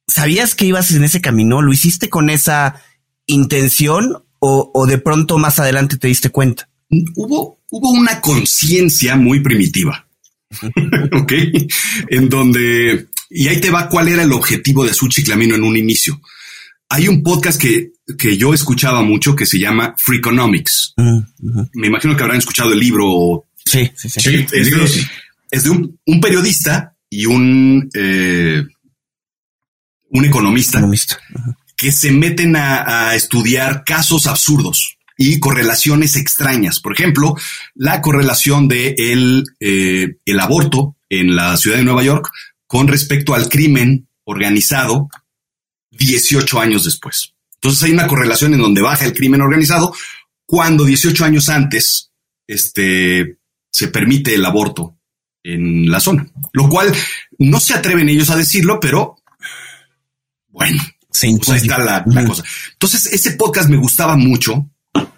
[0.07, 1.61] ¿Sabías que ibas en ese camino?
[1.61, 2.81] ¿Lo hiciste con esa
[3.27, 6.69] intención o, de pronto más adelante te diste cuenta?
[7.15, 10.07] Hubo, hubo una conciencia muy primitiva.
[11.13, 11.33] ok.
[12.09, 15.77] En donde, y ahí te va cuál era el objetivo de Azul Chiclamino en un
[15.77, 16.19] inicio.
[16.89, 20.93] Hay un podcast que, que yo escuchaba mucho que se llama Freakonomics.
[20.97, 21.19] Mm,
[21.73, 23.45] Me imagino que habrán escuchado el libro.
[23.63, 24.47] Sí, sí, sí.
[25.51, 28.63] es, de, un, periodista y un eh,
[30.09, 30.81] un economista,
[31.75, 36.79] que se meten a, estudiar casos absurdos y correlaciones extrañas.
[36.79, 37.35] Por ejemplo,
[37.75, 42.31] la correlación de el, eh, el aborto en la ciudad de Nueva York
[42.69, 45.09] con respecto al crimen organizado
[45.89, 47.33] 18 años después.
[47.55, 49.91] Entonces hay una correlación en donde baja el crimen organizado
[50.45, 52.11] cuando 18 años antes
[52.45, 53.39] este,
[53.71, 54.99] se permite el aborto
[55.41, 56.95] en la zona, lo cual
[57.39, 59.15] no se atreven ellos a decirlo, pero
[60.49, 62.43] bueno, pues ahí está la, cosa.
[62.73, 64.69] Entonces, ese podcast me gustaba mucho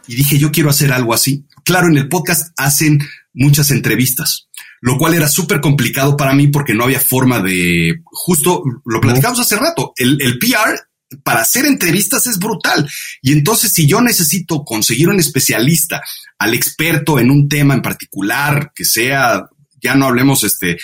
[0.08, 1.46] y dije, yo quiero hacer algo así.
[1.66, 3.02] Claro, en el podcast hacen
[3.34, 4.48] muchas entrevistas,
[4.82, 9.40] lo cual era súper complicado para mí porque no había forma de, justo lo platicamos
[9.40, 10.80] hace rato, el, el PR
[11.24, 12.90] para hacer entrevistas es brutal.
[13.22, 16.02] Y entonces, si yo necesito conseguir un especialista,
[16.40, 19.46] al experto en un tema en particular, que sea,
[19.82, 20.78] ya no hablemos este,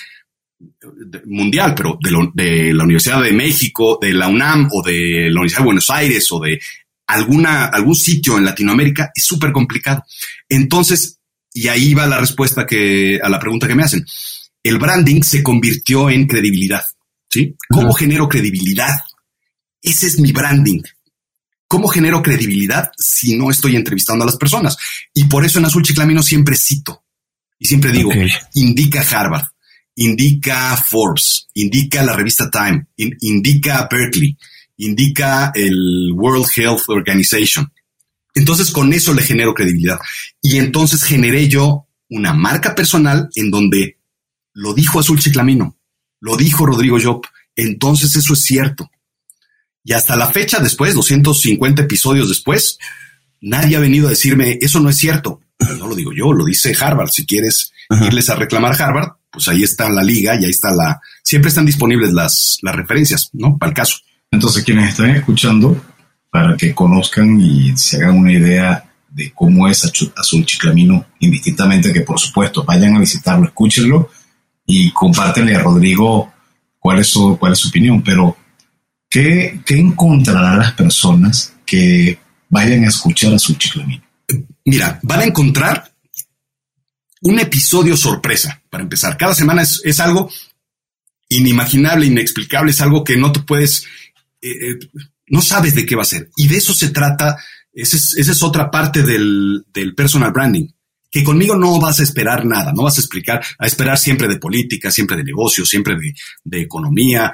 [1.25, 1.97] mundial, pero
[2.33, 6.27] de, la Universidad de México, de la UNAM o de la Universidad de Buenos Aires
[6.31, 6.59] o de
[7.07, 10.03] alguna, algún sitio en Latinoamérica, es súper complicado.
[10.49, 11.16] Entonces,
[11.57, 14.05] y ahí va la respuesta que, a la pregunta que me hacen.
[14.61, 16.83] El branding se convirtió en credibilidad.
[17.29, 17.55] ¿Sí?
[17.67, 18.95] ¿Cómo genero credibilidad?
[19.81, 20.83] Ese es mi branding.
[21.67, 24.77] ¿Cómo genero credibilidad si no estoy entrevistando a las personas?
[25.15, 27.03] Y por eso en Azul Chiclamino siempre cito
[27.57, 28.11] y siempre digo,
[28.53, 29.47] indica Harvard,
[29.95, 34.37] indica Forbes, indica la revista Time, indica Berkeley,
[34.77, 37.73] indica el World Health Organization.
[38.37, 39.97] Entonces con eso le genero credibilidad.
[40.41, 43.97] Y entonces generé yo una marca personal en donde
[44.53, 45.75] lo dijo Azul Chiclamino,
[46.19, 47.25] lo dijo Rodrigo Job.
[47.55, 48.91] Entonces eso es cierto.
[49.83, 52.77] Y hasta la fecha después, 250 episodios después,
[53.41, 55.41] nadie ha venido a decirme, eso no es cierto.
[55.79, 57.09] No lo digo yo, lo dice Harvard.
[57.09, 61.01] Si quieres irles a reclamar Harvard, pues ahí está la liga y ahí está la...
[61.23, 63.57] Siempre están disponibles las, las referencias, ¿no?
[63.57, 63.97] Para el caso.
[64.29, 65.81] Entonces, quienes están escuchando,
[66.29, 72.01] para que conozcan y se hagan una idea de cómo es Azul Chiclamino, indistintamente que
[72.01, 74.09] por supuesto vayan a visitarlo, escúchenlo
[74.65, 76.31] y compártenle a Rodrigo
[76.77, 78.03] cuál es su, cuál es su opinión.
[78.03, 78.37] Pero,
[79.09, 84.03] ¿qué, qué encontrarán las personas que vayan a escuchar Azul Chiclamino?
[84.65, 85.91] Mira, van a encontrar
[87.21, 89.17] un episodio sorpresa, para empezar.
[89.17, 90.29] Cada semana es, algo
[91.29, 93.85] inimaginable, inexplicable, es algo que no te puedes,
[94.41, 94.79] eh, eh,
[95.27, 96.29] no sabes de qué va a ser.
[96.35, 97.37] Y de eso se trata,
[97.73, 100.67] esa es, otra parte del, personal branding,
[101.09, 104.37] que conmigo no vas a esperar nada, no vas a explicar, a esperar siempre de
[104.37, 106.13] política, siempre de negocios, siempre de,
[106.43, 107.33] de economía,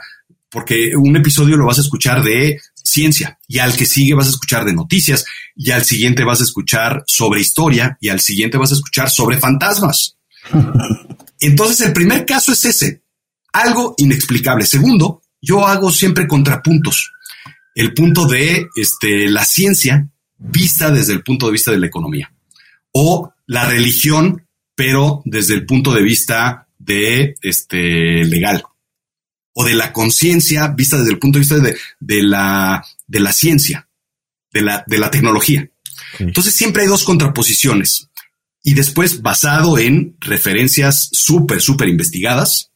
[0.49, 4.31] porque un episodio lo vas a escuchar de ciencia y al que sigue vas a
[4.31, 5.25] escuchar de noticias
[5.55, 9.39] y al siguiente vas a escuchar sobre historia y al siguiente vas a escuchar sobre
[9.39, 10.17] fantasmas.
[11.39, 13.03] Entonces el primer caso es ese,
[13.51, 14.65] algo inexplicable.
[14.65, 17.12] Segundo, yo hago siempre contrapuntos.
[17.75, 22.33] El punto de este, la ciencia vista desde el punto de vista de la economía
[22.91, 28.63] o la religión, pero desde el punto de vista de este legal
[29.53, 31.57] o de la conciencia vista desde el punto de vista
[31.99, 33.87] de, la, de la ciencia,
[34.51, 35.69] de la, de la tecnología.
[36.19, 38.09] Entonces siempre hay dos contraposiciones
[38.63, 42.71] y después basado en referencias súper, súper investigadas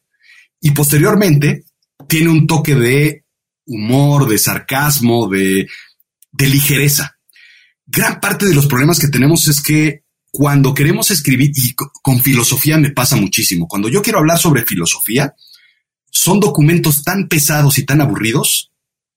[0.62, 1.66] y posteriormente
[2.08, 3.24] tiene un toque de
[3.68, 5.68] humor, de sarcasmo, de,
[6.32, 7.18] de ligereza.
[7.86, 12.78] Gran parte de los problemas que tenemos es que cuando queremos escribir, y con filosofía
[12.78, 15.34] me pasa muchísimo, cuando yo quiero hablar sobre filosofía,
[16.12, 18.72] son documentos tan pesados y tan aburridos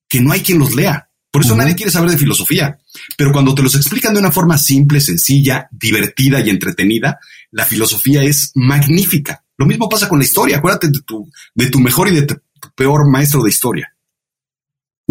[0.08, 1.08] que no hay quien los lea.
[1.30, 2.78] Por eso nadie quiere saber de filosofía.
[3.16, 7.20] Pero cuando te los explican de una forma simple, sencilla, divertida y entretenida,
[7.52, 9.44] la filosofía es magnífica.
[9.56, 10.58] Lo mismo pasa con la historia.
[10.58, 12.34] Acuérdate de tu, de tu mejor y de tu
[12.74, 13.94] peor maestro de historia.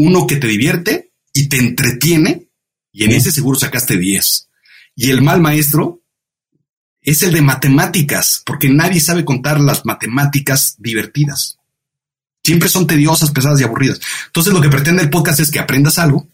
[0.02, 2.48] Uno que te divierte y te entretiene
[2.94, 4.50] y en ese seguro sacaste 10.
[4.96, 6.02] Y el mal maestro
[7.02, 11.58] es el de matemáticas, porque nadie sabe contar las matemáticas divertidas.
[12.46, 14.00] Siempre son tediosas, pesadas y aburridas.
[14.28, 16.30] Entonces lo que pretende el podcast es que aprendas algo,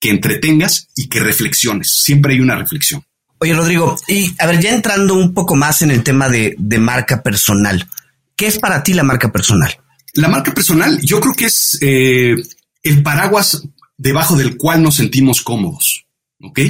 [0.00, 2.02] que entretengas y que reflexiones.
[2.02, 3.04] Siempre hay una reflexión.
[3.38, 7.22] Oye, Rodrigo, y a ver, ya entrando un poco más en el tema de, marca
[7.22, 7.86] personal,
[8.34, 9.78] ¿qué es para ti la marca personal?
[10.14, 12.34] La marca personal, yo creo que es eh,
[12.82, 13.62] el paraguas
[13.96, 16.06] debajo del cual nos sentimos cómodos,
[16.40, 16.60] ¿ok?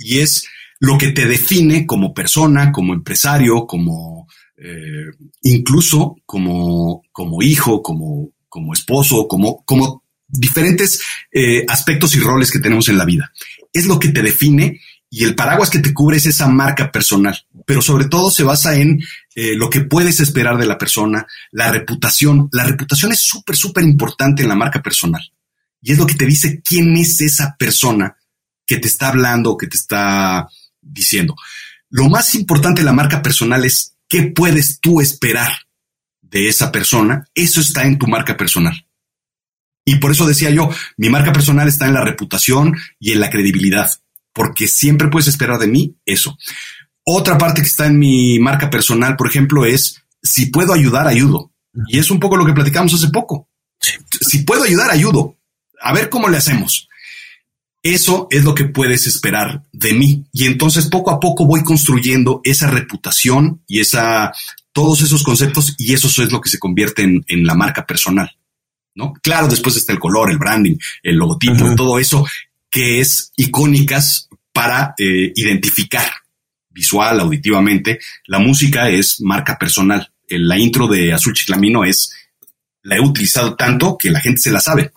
[0.00, 0.46] Y es
[0.80, 5.06] lo que te define como persona, como empresario, como eh,
[5.42, 12.58] incluso como, como hijo, como, como esposo, como, como diferentes eh, aspectos y roles que
[12.58, 13.32] tenemos en la vida.
[13.72, 17.38] Es lo que te define y el paraguas que te cubre es esa marca personal,
[17.64, 19.00] pero sobre todo se basa en
[19.36, 22.48] eh, lo que puedes esperar de la persona, la reputación.
[22.50, 25.22] La reputación es súper, súper importante en la marca personal
[25.82, 28.16] y es lo que te dice quién es esa persona
[28.64, 30.48] que te está hablando, que te está
[30.80, 31.34] diciendo.
[31.90, 35.50] Lo más importante de la marca personal es ¿Qué puedes tú esperar
[36.20, 37.26] de esa persona?
[37.34, 38.86] Eso está en tu marca personal.
[39.86, 40.68] Y por eso decía yo,
[40.98, 43.90] mi marca personal está en la reputación y en la credibilidad,
[44.34, 46.36] porque siempre puedes esperar de mí eso.
[47.06, 51.50] Otra parte que está en mi marca personal, por ejemplo, es si puedo ayudar, ayudo.
[51.86, 53.48] Y es un poco lo que platicamos hace poco.
[54.20, 55.38] Si puedo ayudar, ayudo.
[55.82, 56.88] A ver cómo le hacemos.
[57.82, 60.24] Eso es lo que puedes esperar de mí.
[60.32, 64.32] Y entonces poco a poco voy construyendo esa reputación y esa,
[64.72, 68.30] todos esos conceptos y eso es lo que se convierte en, la marca personal.
[68.94, 69.14] ¿no?
[69.22, 72.24] Claro, después está el color, el branding, el logotipo, todo eso
[72.70, 76.10] que es icónicas para eh, identificar
[76.70, 77.98] visual, auditivamente.
[78.26, 80.10] La música es marca personal.
[80.28, 82.12] La intro de Azul Chiclamino es,
[82.82, 84.92] la he utilizado tanto que la gente se la sabe.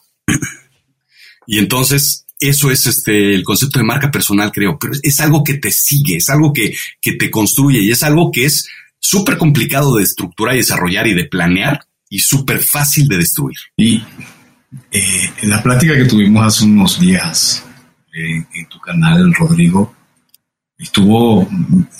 [1.47, 5.55] Y entonces eso es este el concepto de marca personal, creo, pero es algo que
[5.55, 8.67] te sigue, es algo que, te construye y es algo que es
[8.99, 11.79] súper complicado de estructurar y desarrollar y de planear
[12.09, 13.57] y súper fácil de destruir.
[13.77, 14.03] Y
[14.91, 17.63] eh, en la plática que tuvimos hace unos días
[18.13, 19.95] eh, en tu canal, Rodrigo,
[20.77, 21.47] estuvo,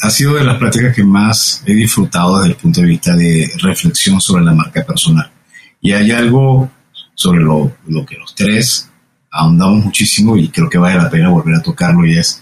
[0.02, 3.50] ha sido de las pláticas que más he disfrutado desde el punto de vista de
[3.60, 5.32] reflexión sobre la marca personal.
[5.80, 6.70] Y hay algo
[7.14, 8.90] sobre lo, lo que los tres
[9.36, 12.42] ahondamos muchísimo y creo que vale la pena volver a tocarlo y es,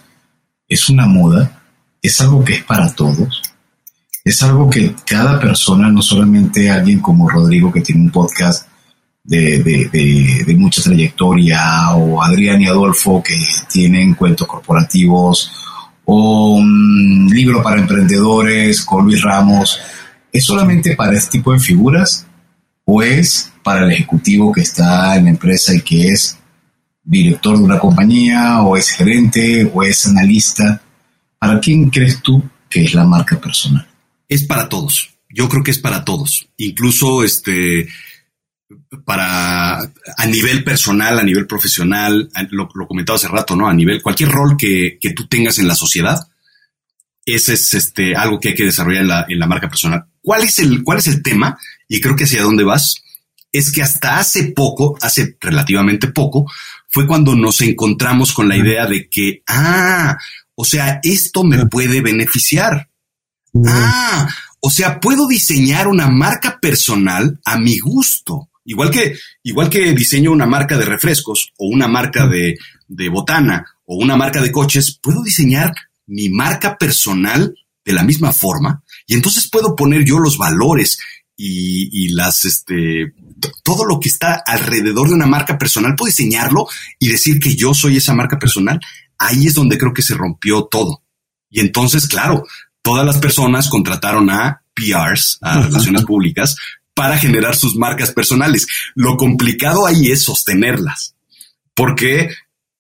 [0.67, 1.63] es una moda,
[2.01, 3.41] es algo que es para todos,
[4.23, 8.67] es algo que cada persona, no solamente alguien como Rodrigo que tiene un podcast
[9.23, 13.36] de, de, mucha trayectoria, o Adrián y Adolfo que
[13.71, 15.51] tienen cuentos corporativos,
[16.06, 19.79] o un libro para emprendedores con Luis Ramos,
[20.32, 22.27] ¿es solamente para este tipo de figuras
[22.86, 26.38] o es para el ejecutivo que está en la empresa y que es
[27.03, 30.81] director de una compañía o es gerente o es analista?
[31.37, 33.87] ¿Para quién crees tú que es la marca personal?
[34.27, 35.09] Es para todos.
[35.29, 36.47] Yo creo que es para todos.
[36.57, 37.87] Incluso este
[39.05, 43.67] para a nivel personal, a nivel profesional, lo, comentaba hace rato, ¿no?
[43.67, 46.27] A nivel, cualquier rol que, que, tú tengas en la sociedad,
[47.25, 50.05] ese es este, algo que hay que desarrollar en la, en la marca personal.
[50.21, 51.57] ¿Cuál es, el, ¿Cuál es el tema?
[51.87, 53.03] Y creo que hacia dónde vas,
[53.51, 56.49] es que hasta hace poco, hace relativamente poco,
[56.93, 60.15] fue cuando nos encontramos con la idea de que, ah,
[60.53, 62.88] o sea, esto me puede beneficiar.
[63.65, 64.29] Ah,
[64.60, 68.51] o sea, puedo diseñar una marca personal a mi gusto.
[68.63, 73.65] Igual que, igual que diseño una marca de refrescos o una marca de, de botana
[73.86, 75.73] o una marca de coches, puedo diseñar
[76.06, 80.99] mi marca personal de la misma forma y entonces puedo poner yo los valores
[81.36, 83.13] y, y las, este,
[83.63, 86.67] todo lo que está alrededor de una marca personal, puedo diseñarlo
[86.99, 88.79] y decir que yo soy esa marca personal.
[89.17, 91.03] Ahí es donde creo que se rompió todo.
[91.49, 92.45] Y entonces, claro,
[92.82, 96.56] todas las personas contrataron a PRs, a relaciones públicas,
[96.93, 98.67] para generar sus marcas personales.
[98.95, 101.15] Lo complicado ahí es sostenerlas,
[101.73, 102.29] porque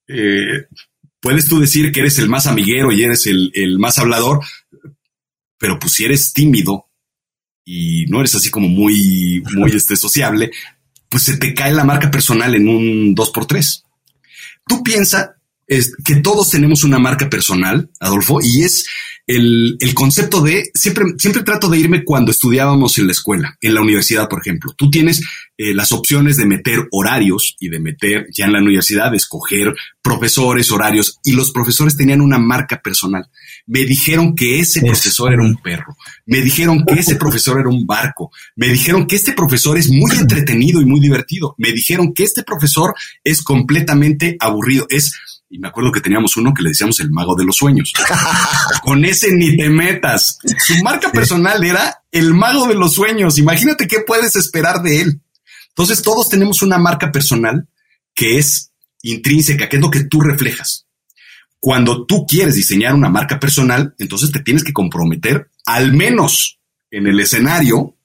[0.07, 0.67] eh,
[1.19, 4.41] puedes tú decir que eres el más amiguero y eres el, más hablador,
[5.57, 6.89] pero pues si eres tímido
[7.65, 10.51] y no eres así como muy, muy este, sociable,
[11.09, 13.83] pues se te cae la marca personal en un 2x3.
[14.67, 15.35] Tú piensa
[16.03, 18.85] que todos tenemos una marca personal, Adolfo, y es
[19.25, 23.73] el, el, concepto de siempre, siempre trato de irme cuando estudiábamos en la escuela, en
[23.73, 24.73] la universidad, por ejemplo.
[24.77, 25.21] Tú tienes
[25.57, 29.73] eh, las opciones de meter horarios y de meter ya en la universidad, de escoger
[30.01, 33.29] profesores, horarios, y los profesores tenían una marca personal.
[33.65, 35.95] Me dijeron que ese profesor era un perro.
[36.25, 38.29] Me dijeron que ese profesor era un barco.
[38.57, 41.55] Me dijeron que este profesor es muy entretenido y muy divertido.
[41.57, 44.85] Me dijeron que este profesor es completamente aburrido.
[44.89, 45.13] Es
[45.53, 47.93] y me acuerdo que teníamos uno que le decíamos el mago de los sueños.
[48.81, 50.39] Con ese ni te metas.
[50.65, 53.37] Su marca personal era el mago de los sueños.
[53.37, 55.21] Imagínate qué puedes esperar de él.
[55.69, 57.67] Entonces todos tenemos una marca personal
[58.15, 58.71] que es
[59.03, 60.87] intrínseca, que es lo que tú reflejas.
[61.59, 66.57] Cuando tú quieres diseñar una marca personal, entonces te tienes que comprometer al menos
[66.89, 67.95] en el escenario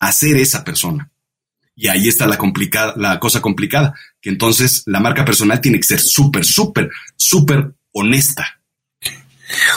[0.00, 1.10] a ser esa persona.
[1.80, 5.84] Y ahí está la complicada, la cosa complicada, que entonces la marca personal tiene que
[5.84, 8.60] ser súper, súper, súper honesta.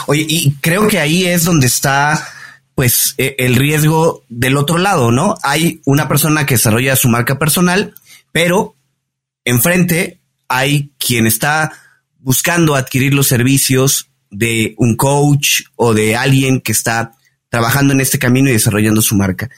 [0.08, 2.26] Oye, y creo que ahí es donde está
[2.74, 5.36] pues e, el riesgo del otro lado, ¿no?
[5.44, 7.94] Hay una persona que desarrolla su marca personal,
[8.32, 8.74] pero
[9.44, 11.70] enfrente hay quien está
[12.18, 17.12] buscando adquirir los servicios de un coach o de alguien que está
[17.48, 19.50] trabajando en este camino y desarrollando su marca.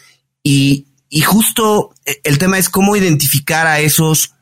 [0.42, 4.34] Y y justo eh, el tema es cómo identificar a esos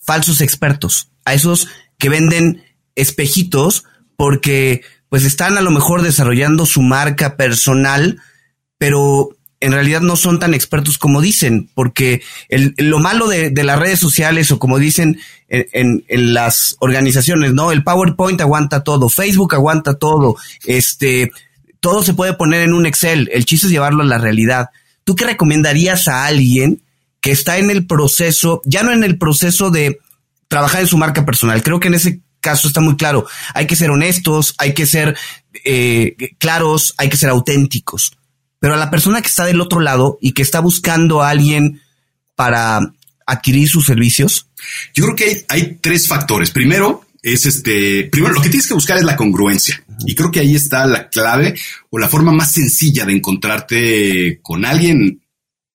[0.00, 3.84] falsos expertos, a esos que venden espejitos
[4.16, 8.20] porque pues están a lo mejor desarrollando su marca personal,
[8.78, 14.00] pero en realidad no son tan expertos como dicen, porque lo malo de, las redes
[14.00, 17.70] sociales o como dicen en, en, las organizaciones, ¿no?
[17.70, 21.30] El PowerPoint aguanta todo, Facebook aguanta todo, este,
[21.78, 24.70] todo se puede poner en un Excel, el chiste es llevarlo a la realidad.
[25.04, 26.82] ¿Tú qué recomendarías a alguien
[27.20, 29.98] que está en el proceso, ya no en el proceso de
[30.48, 31.62] trabajar en su marca personal?
[31.62, 33.26] Creo que en ese caso está muy claro.
[33.54, 35.16] Hay que ser honestos, hay que ser
[35.64, 38.16] eh, claros, hay que ser auténticos.
[38.58, 41.80] Pero a la persona que está del otro lado y que está buscando a alguien
[42.34, 42.80] para
[43.26, 44.48] adquirir sus servicios.
[44.94, 46.50] Yo creo que hay, hay tres factores.
[46.50, 49.82] Primero, es este, primero lo que tienes que buscar es la congruencia.
[50.06, 51.54] Y creo que ahí está la clave
[51.90, 55.22] o la forma más sencilla de encontrarte con alguien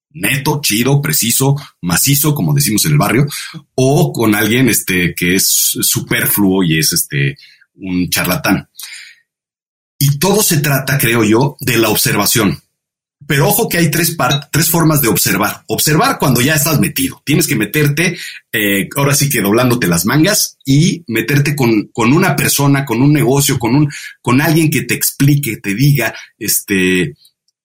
[0.10, 3.28] neto, chido, preciso, macizo, como decimos en el barrio,
[3.76, 7.38] o con alguien este, que es superfluo y es este,
[7.76, 8.70] un charlatán.
[10.00, 12.62] Y todo se trata, creo yo, de la observación.
[13.28, 14.15] Pero ojo que hay tres,
[14.51, 15.63] tres formas de observar.
[15.67, 17.21] Observar cuando ya estás metido.
[17.25, 18.17] Tienes que meterte,
[18.53, 23.11] eh, ahora sí que doblándote las mangas y meterte con, con, una persona, con un
[23.11, 23.89] negocio, con, un,
[24.21, 27.15] con alguien que te explique, te diga, este,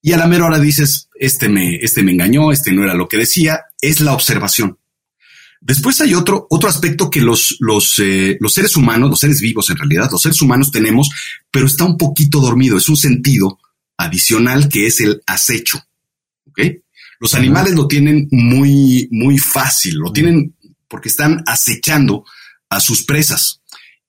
[0.03, 3.09] y a la mera hora dices, este me, este me engañó, este no era lo
[3.09, 3.61] que decía.
[3.81, 4.79] Es la observación.
[5.61, 9.71] Después hay otro, otro aspecto que los, los, eh, los seres humanos, los seres vivos
[9.71, 11.09] en realidad, los seres humanos tenemos,
[11.53, 12.77] pero está un poquito dormido.
[12.77, 13.61] Es un sentido
[14.03, 15.79] adicional que es el acecho.
[16.47, 16.61] ¿Ok?
[17.21, 20.57] Los animales lo tienen muy, muy fácil, lo tienen
[20.89, 22.25] porque están acechando
[22.69, 23.61] a sus presas.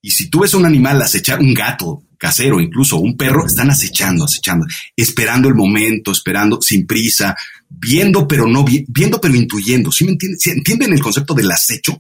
[0.02, 4.24] Y si tú ves un animal acechar, un gato casero, incluso un perro, están acechando,
[4.24, 4.66] acechando,
[4.96, 7.36] esperando el momento, esperando sin prisa,
[7.70, 9.92] viendo pero no viendo pero intuyendo.
[9.92, 10.40] ¿Sí me entienden?
[10.46, 11.98] entienden el concepto del acecho?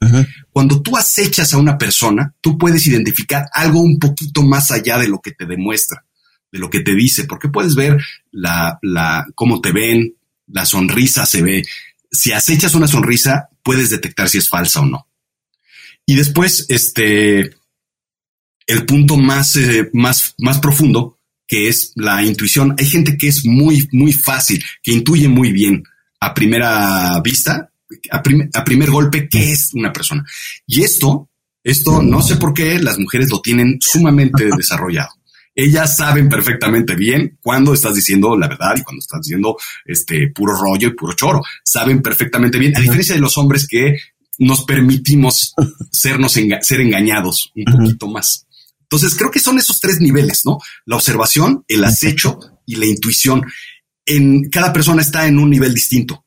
[0.51, 5.09] Cuando tú acechas a una persona, tú puedes identificar algo un poquito más allá de
[5.09, 6.05] lo que te demuestra,
[6.53, 7.97] de lo que te dice, porque puedes ver
[8.31, 10.15] la, la, cómo te ven,
[10.47, 11.63] la sonrisa se ve.
[12.11, 15.07] Si acechas una sonrisa, puedes detectar si es falsa o no.
[16.05, 17.55] Y después, este,
[18.67, 22.75] el punto más, eh, más, más profundo, que es la intuición.
[22.77, 25.83] Hay gente que es muy, muy fácil, que intuye muy bien
[26.19, 27.71] a primera vista,
[28.11, 28.17] a,
[28.53, 30.23] a primer golpe, qué es una persona.
[30.67, 31.31] Y esto,
[31.63, 35.09] esto no sé por qué las mujeres lo tienen sumamente desarrollado.
[35.55, 40.55] Ellas saben perfectamente bien cuándo estás diciendo la verdad y cuando estás diciendo este puro
[40.55, 41.41] rollo y puro choro.
[41.63, 43.97] Saben perfectamente bien, a diferencia de los hombres que
[44.39, 45.53] nos permitimos
[45.91, 48.47] sernos ser engañados un poquito más.
[48.81, 50.59] Entonces creo que son esos tres niveles, ¿no?
[50.85, 53.43] La observación, el acecho y la intuición.
[54.05, 56.25] En cada persona está en un nivel distinto.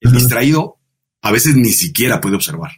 [0.00, 0.78] El distraído
[1.22, 2.72] a veces ni siquiera puede observar,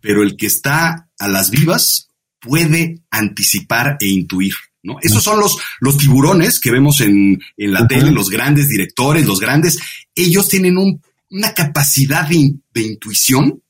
[0.00, 2.08] pero el que está a las vivas
[2.38, 4.54] puede anticipar e intuir.
[4.82, 4.98] ¿No?
[5.02, 9.78] Esos son los, los tiburones que vemos en, la tele, los grandes directores, los grandes.
[10.14, 13.62] Ellos tienen una capacidad de, de intuición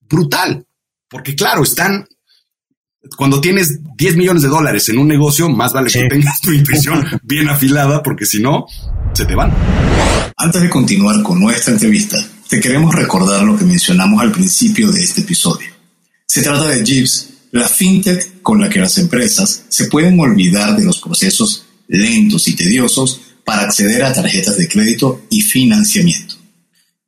[0.00, 0.66] brutal,
[1.08, 2.06] porque claro, están
[3.16, 7.04] cuando tienes 10 millones de dólares en un negocio, más vale que tengas tu intuición
[7.22, 8.66] bien afilada, porque si no,
[9.12, 9.52] se te van.
[10.36, 15.02] Antes de continuar con nuestra entrevista, te queremos recordar lo que mencionamos al principio de
[15.02, 15.68] este episodio.
[16.26, 20.84] Se trata de Jeeves, la fintech con la que las empresas se pueden olvidar de
[20.84, 26.36] los procesos lentos y tediosos para acceder a tarjetas de crédito y financiamiento.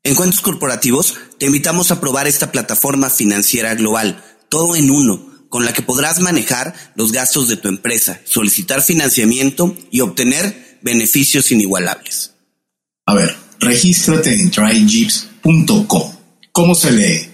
[0.03, 5.65] En Cuentos Corporativos, te invitamos a probar esta plataforma financiera global, todo en uno con
[5.65, 12.33] la que podrás manejar los gastos de tu empresa, solicitar financiamiento y obtener beneficios inigualables.
[13.05, 16.13] A ver, regístrate en tryjeeps.com.
[16.53, 17.31] ¿Cómo se lee?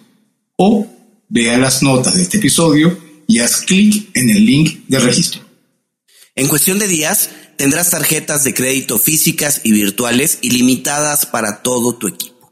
[0.57, 0.87] o
[1.29, 5.43] vea las notas de este episodio y haz clic en el link de registro.
[6.35, 7.29] En cuestión de días,
[7.59, 12.51] tendrás tarjetas de crédito físicas y virtuales ilimitadas para todo tu equipo.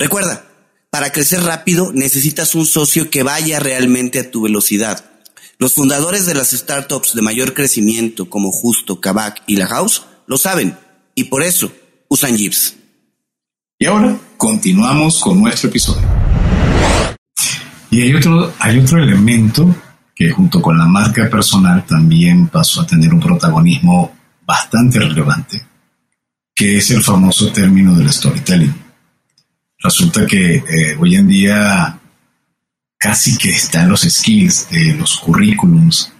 [0.00, 0.50] Recuerda,
[0.90, 5.13] para crecer rápido necesitas un socio que vaya realmente a tu velocidad.
[5.58, 10.36] Los fundadores de las startups de mayor crecimiento como Justo, Kavak y La House lo
[10.36, 10.76] saben
[11.14, 11.72] y por eso
[12.08, 12.76] usan Jeeps.
[13.78, 16.06] Y ahora continuamos con nuestro episodio.
[17.90, 19.74] Y hay otro, hay otro elemento
[20.14, 25.62] que junto con la marca personal también pasó a tener un protagonismo bastante relevante,
[26.54, 28.74] que es el famoso término del storytelling.
[29.78, 32.00] Resulta que eh, hoy en día
[33.04, 36.10] casi que están los skills de los currículums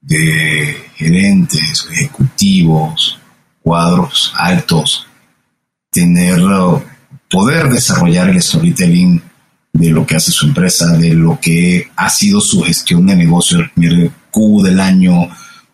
[0.00, 3.18] de gerentes, ejecutivos,
[3.60, 5.08] cuadros altos,
[5.90, 6.40] tener
[7.28, 9.20] poder desarrollar el storytelling
[9.72, 13.58] de lo que hace su empresa, de lo que ha sido su gestión de negocio,
[13.58, 15.28] el primer Q del año,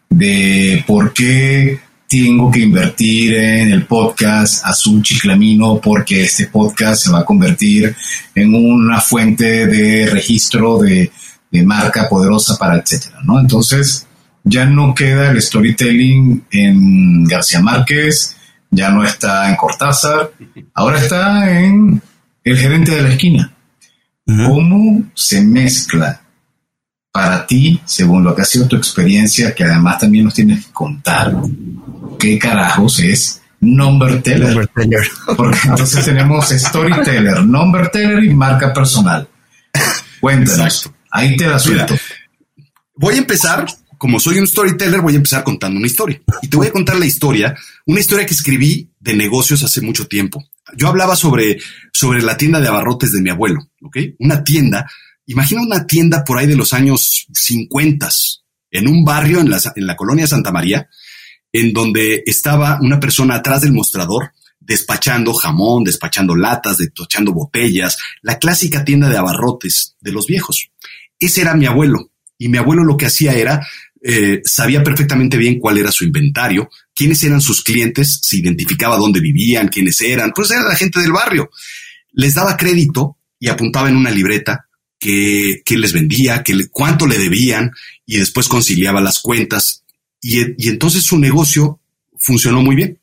[0.09, 7.11] de por qué tengo que invertir en el podcast Azul Chiclamino porque este podcast se
[7.11, 7.95] va a convertir
[8.35, 11.11] en una fuente de registro de,
[11.65, 13.41] marca poderosa para etcétera, ¿no?
[13.41, 14.07] Entonces,
[14.45, 18.37] ya no queda el storytelling en García Márquez,
[18.71, 20.33] ya no está en Cortázar,
[20.75, 22.03] ahora está en
[22.45, 23.55] el gerente de la esquina.
[24.27, 26.26] ¿Cómo se mezcla
[27.17, 30.71] para ti, según lo que ha sido tu experiencia, que además también nos tienes que
[30.71, 31.35] contar,
[32.19, 34.69] qué carajos es number teller.
[35.35, 39.27] Porque entonces tenemos storyteller, number teller y marca personal.
[40.21, 40.91] Cuéntanos.
[41.11, 41.97] Ahí te la suelto.
[42.97, 43.65] voy a empezar,
[43.97, 46.21] como soy un storyteller, voy a empezar contando una historia.
[46.43, 47.57] Y te voy a contar la historia,
[47.87, 50.45] una historia que escribí de negocios hace mucho tiempo.
[50.77, 51.57] Yo hablaba sobre,
[51.95, 53.97] sobre la tienda de abarrotes de mi abuelo, ¿ok?
[54.19, 54.87] Una tienda,
[55.27, 58.09] imagina una tienda por ahí de los años 50,
[58.71, 60.89] en un barrio en la, en la colonia Santa María,
[61.53, 68.39] en donde estaba una persona atrás del mostrador despachando jamón, despachando latas, despachando botellas, la
[68.39, 70.71] clásica tienda de abarrotes de los viejos.
[71.19, 72.11] Ese era mi abuelo.
[72.39, 73.67] Y mi abuelo lo que hacía era
[74.03, 79.21] eh, sabía perfectamente bien cuál era su inventario, quiénes eran sus clientes, se identificaba dónde
[79.21, 81.51] vivían, quiénes eran, pues era la gente del barrio.
[82.13, 84.69] Les daba crédito y apuntaba en una libreta
[84.99, 87.73] que, les vendía, que cuánto le debían
[88.05, 89.85] y después conciliaba las cuentas.
[90.21, 91.81] Y, y entonces su negocio
[92.19, 92.99] funcionó muy bien.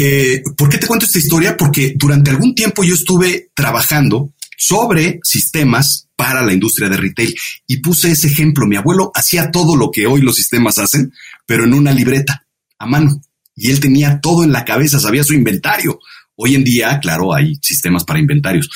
[0.00, 1.56] Eh, ¿Por qué te cuento esta historia?
[1.56, 7.34] Porque durante algún tiempo yo estuve trabajando sobre sistemas para la industria de retail
[7.66, 8.66] y puse ese ejemplo.
[8.66, 11.12] Mi abuelo hacía todo lo que hoy los sistemas hacen,
[11.46, 12.46] pero en una libreta
[12.78, 13.20] a mano.
[13.56, 15.98] Y él tenía todo en la cabeza, sabía su inventario.
[16.36, 18.70] Hoy en día, claro, hay sistemas para inventarios,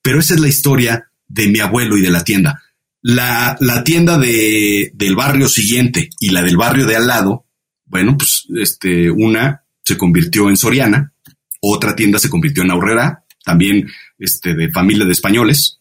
[0.00, 2.62] pero esa es la historia de mi abuelo y de la tienda.
[3.00, 7.46] La, la tienda de, del barrio siguiente y la del barrio de al lado,
[7.86, 11.12] bueno, pues este, una se convirtió en Soriana,
[11.60, 15.78] otra tienda se convirtió en Aurrera, también este, de familia de españoles,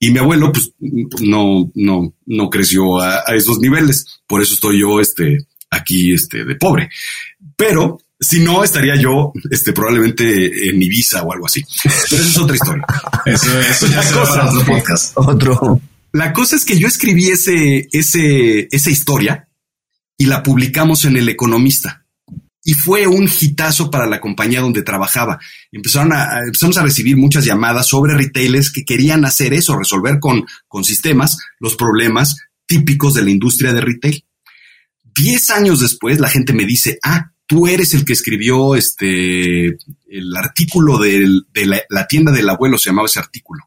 [0.00, 4.20] y mi abuelo, pues, no, no, no creció a, esos niveles.
[4.26, 6.88] Por eso estoy yo, este, aquí, este, de pobre.
[7.56, 11.64] Pero si no, estaría yo, este, probablemente en mi visa o algo así.
[11.82, 12.84] Pero eso es otra historia.
[13.26, 15.12] eso, eso ya cosa, otro podcast.
[15.16, 15.80] Otro.
[16.12, 19.48] La cosa es que yo escribí ese, ese, esa historia
[20.16, 22.04] y la publicamos en El Economista
[22.64, 25.38] y fue un hitazo para la compañía donde trabajaba.
[25.70, 30.44] Empezaron a, empezamos a recibir muchas llamadas sobre retailers que querían hacer eso, resolver con,
[30.66, 34.24] con sistemas los problemas típicos de la industria de retail.
[35.14, 39.68] Diez años después, la gente me dice, ah, tú eres el que escribió este,
[40.06, 41.26] el artículo de
[41.66, 43.64] la, la tienda del abuelo, se llamaba ese artículo.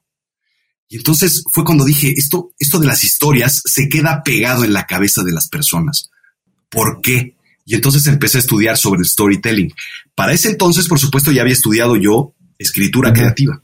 [0.88, 4.86] Y entonces fue cuando dije, esto, esto de las historias se queda pegado en la
[4.86, 6.12] cabeza de las personas.
[6.70, 7.36] ¿Por qué?
[7.66, 9.74] Y entonces empecé a estudiar sobre el storytelling.
[10.16, 13.64] Para ese entonces, por supuesto, ya había estudiado yo escritura creativa.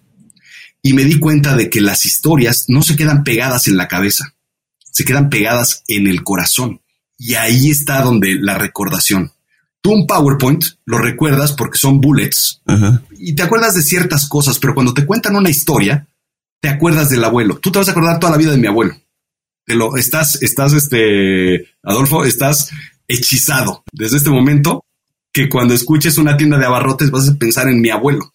[0.81, 4.35] Y me di cuenta de que las historias no se quedan pegadas en la cabeza,
[4.79, 6.81] se quedan pegadas en el corazón.
[7.17, 9.33] Y ahí está donde la recordación.
[9.87, 12.61] Tú un PowerPoint lo recuerdas porque son bullets
[13.17, 16.09] y te acuerdas de ciertas cosas, pero cuando te cuentan una historia,
[16.59, 17.57] te acuerdas del abuelo.
[17.59, 18.97] Tú te vas a acordar toda la vida de mi abuelo.
[19.65, 22.69] Te lo estás, estás, este, Adolfo, estás
[23.07, 24.83] hechizado desde este momento
[25.31, 28.33] que cuando escuches una tienda de abarrotes vas a pensar en mi abuelo.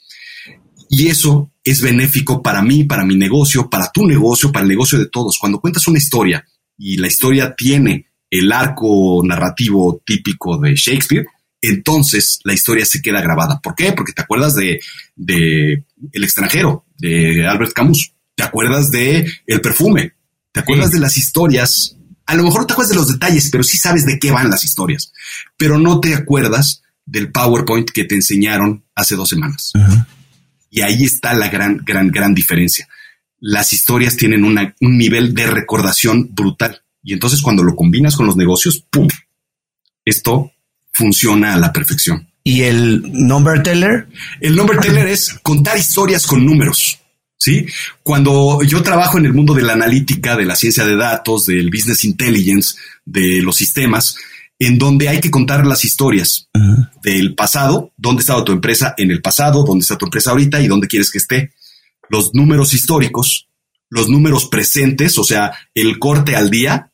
[0.89, 4.99] Y eso es benéfico para mí, para mi negocio, para tu negocio, para el negocio
[4.99, 5.37] de todos.
[5.39, 6.47] Cuando cuentas una historia
[6.79, 11.27] y la historia tiene el arco narrativo típico de Shakespeare,
[11.63, 13.61] entonces la historia se queda grabada.
[13.61, 13.93] ¿Por qué?
[13.93, 14.81] Porque te acuerdas de,
[15.17, 18.13] de El extranjero, de Albert Camus.
[18.35, 20.15] Te acuerdas de El perfume.
[20.53, 21.97] Te acuerdas de las historias
[22.27, 24.51] a lo mejor no te acuerdas de los detalles, pero sí sabes de qué van
[24.51, 25.13] las historias.
[25.57, 29.73] Pero no te acuerdas del PowerPoint que te enseñaron hace dos semanas.
[30.71, 32.89] Y ahí está la gran, gran, gran diferencia.
[33.39, 36.83] Las historias tienen un nivel de recordación brutal.
[37.03, 39.09] Y entonces cuando lo combinas con los negocios, ¡pum!
[40.05, 40.53] Esto
[40.93, 42.29] funciona a la perfección.
[42.45, 44.09] ¿Y el number teller?
[44.41, 46.99] El number teller es contar historias con números.
[47.39, 47.67] ¿sí?
[48.03, 51.71] Cuando yo trabajo en el mundo de la analítica, de la ciencia de datos, del
[51.71, 54.17] business intelligence, de los sistemas,
[54.61, 56.49] en donde hay que contar las historias
[57.03, 60.69] del pasado, dónde estaba tu empresa en el pasado, dónde está tu empresa ahorita y
[60.69, 61.53] dónde quieres que esté.
[62.09, 63.49] Los números históricos,
[63.91, 66.92] los números presentes, o sea, el corte al día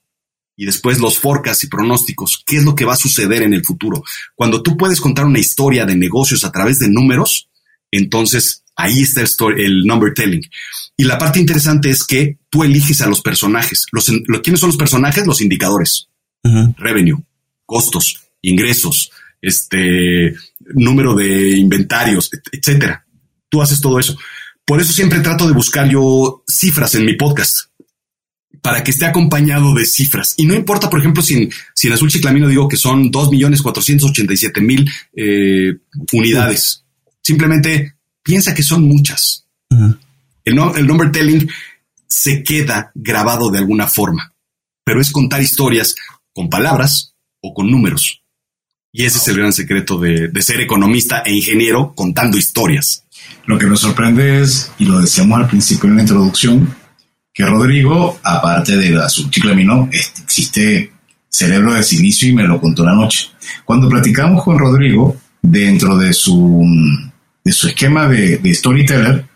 [0.58, 2.42] y después los forecasts y pronósticos.
[2.46, 4.02] ¿Qué es lo que va a suceder en el futuro?
[4.34, 7.48] Cuando tú puedes contar una historia de negocios a través de números,
[7.90, 10.40] entonces Ahí está el, story, el number telling.
[10.96, 13.86] Y la parte interesante es que tú eliges a los personajes.
[13.90, 14.06] Los,
[14.40, 15.26] ¿Quiénes son los personajes?
[15.26, 16.08] Los indicadores.
[16.76, 17.20] Revenue,
[17.66, 19.10] costos, ingresos,
[19.42, 20.32] este,
[20.74, 23.04] número de inventarios, etcétera.
[23.48, 24.16] Tú haces todo eso.
[24.64, 27.67] Por eso siempre trato de buscar yo cifras en mi podcast
[28.62, 30.34] para que esté acompañado de cifras.
[30.36, 34.90] Y no importa, por ejemplo, si en, si en Azul Chiclamino digo que son 2.487.000
[35.16, 35.76] eh,
[36.12, 36.84] unidades.
[37.22, 39.46] Simplemente piensa que son muchas.
[40.44, 41.48] el, number telling
[42.06, 44.34] se queda grabado de alguna forma,
[44.84, 45.94] pero es contar historias
[46.32, 48.22] con palabras o con números.
[48.92, 53.04] Y ese es el gran secreto de, ser economista e ingeniero contando historias.
[53.46, 56.74] Lo que me sorprende es, y lo decíamos al principio en la introducción,
[57.32, 60.92] que Rodrigo, aparte de la subciclamino, existe
[61.28, 63.28] cerebro de silicio y me lo contó la noche.
[63.64, 66.64] Cuando platicamos con Rodrigo, dentro de su
[67.44, 69.26] de su esquema de, storyteller,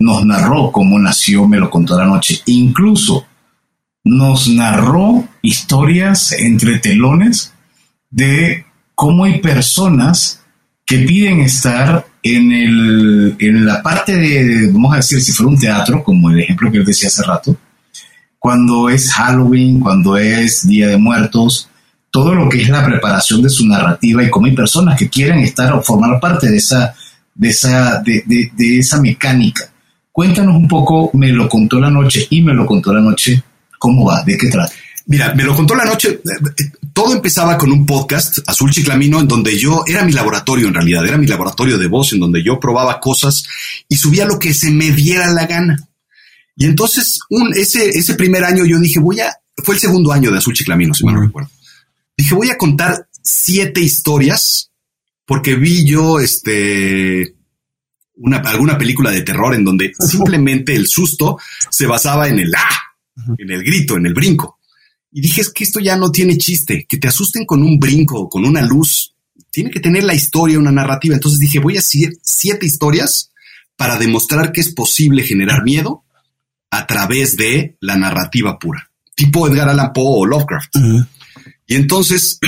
[0.00, 2.40] nos narró cómo nació Me lo contó la noche.
[2.46, 3.26] Incluso
[4.02, 7.52] nos narró historias entre telones
[8.10, 10.42] de cómo hay personas
[10.84, 15.58] que piden estar en, el, en la parte de, vamos a decir, si fuera un
[15.58, 17.56] teatro, como el ejemplo que él decía hace rato,
[18.38, 21.68] cuando es Halloween, cuando es Día de Muertos,
[22.10, 25.40] todo lo que es la preparación de su narrativa y cómo hay personas que quieren
[25.40, 26.94] estar o formar parte de esa,
[27.34, 29.70] de esa, de, de esa mecánica.
[30.10, 33.42] Cuéntanos un poco, me lo contó la noche y me lo contó la noche,
[33.78, 34.22] ¿cómo va?
[34.22, 34.72] ¿De qué trata?
[35.10, 36.20] Mira, me lo contó la noche.
[36.92, 41.04] Todo empezaba con un podcast, Azul Chiclamino, en donde yo era mi laboratorio en realidad,
[41.04, 43.42] era mi laboratorio de voz, en donde yo probaba cosas
[43.88, 45.88] y subía lo que se me diera la gana.
[46.54, 50.30] Y entonces, un, ese, ese primer año yo dije, voy a, fue el segundo año
[50.30, 51.50] de Azul Chiclamino, si mal no recuerdo.
[52.16, 54.70] Dije, voy a contar siete historias,
[55.26, 57.34] porque vi yo, este,
[58.14, 61.36] una, alguna película de terror en donde simplemente el susto
[61.68, 64.59] se basaba en el ah, en el grito, en el brinco.
[65.12, 68.28] Y dije, es que esto ya no tiene chiste, que te asusten con un brinco,
[68.28, 69.14] con una luz,
[69.50, 71.14] tiene que tener la historia, una narrativa.
[71.14, 73.32] Entonces dije, voy a hacer siete historias
[73.76, 76.04] para demostrar que es posible generar miedo
[76.70, 80.76] a través de la narrativa pura, tipo Edgar Allan Poe o Lovecraft.
[81.66, 82.38] Y entonces,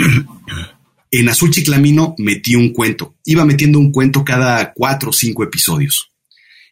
[1.10, 3.16] en Azul Chiclamino metí un cuento.
[3.24, 6.10] Iba metiendo un cuento cada cuatro o cinco episodios.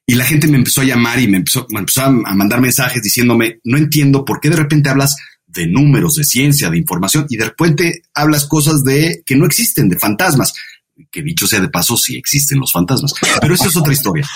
[0.06, 3.02] Y la gente me empezó a llamar y me empezó, me empezó a mandar mensajes
[3.02, 5.14] diciéndome, no entiendo por qué de repente hablas
[5.52, 9.88] de números, de ciencia, de información, y de repente hablas cosas de que no existen,
[9.88, 10.54] de fantasmas,
[11.10, 14.28] que dicho sea de paso, sí existen los fantasmas, pero esa es otra historia.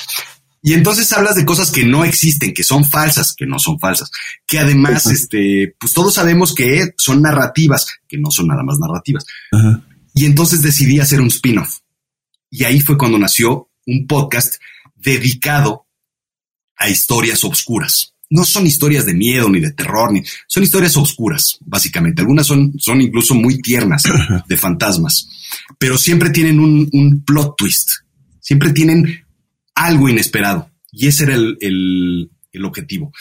[0.62, 4.10] Y entonces hablas de cosas que no existen, que son falsas, que no son falsas,
[4.46, 9.26] que además, este, pues todos sabemos que son narrativas, que no son nada más narrativas.
[10.14, 11.80] Y entonces decidí hacer un spin-off.
[12.50, 14.54] Y ahí fue cuando nació un podcast
[14.96, 15.86] dedicado
[16.76, 21.58] a historias obscuras no son historias de miedo ni de terror, ni son historias oscuras,
[21.64, 22.22] básicamente.
[22.22, 24.02] Algunas son, son incluso muy tiernas
[24.48, 25.28] de fantasmas,
[25.78, 27.90] pero siempre tienen un, plot twist,
[28.40, 29.24] siempre tienen
[29.74, 33.12] algo inesperado y ese era el, el, el objetivo.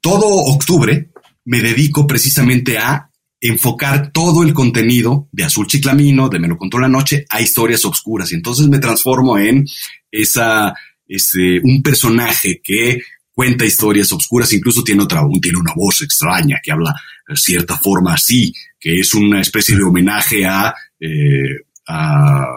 [0.00, 1.10] Todo octubre
[1.44, 3.08] me dedico precisamente a
[3.40, 7.84] enfocar todo el contenido de Azul Chiclamino, de Me lo contó la noche, a historias
[7.84, 8.32] oscuras.
[8.32, 9.64] Y entonces me transformo en
[10.10, 10.74] esa,
[11.06, 13.00] ese, un personaje que
[13.38, 16.92] cuenta historias oscuras, incluso tiene otra, tiene una voz extraña que habla
[17.28, 22.48] de cierta forma así, que es una especie de homenaje a, eh, a,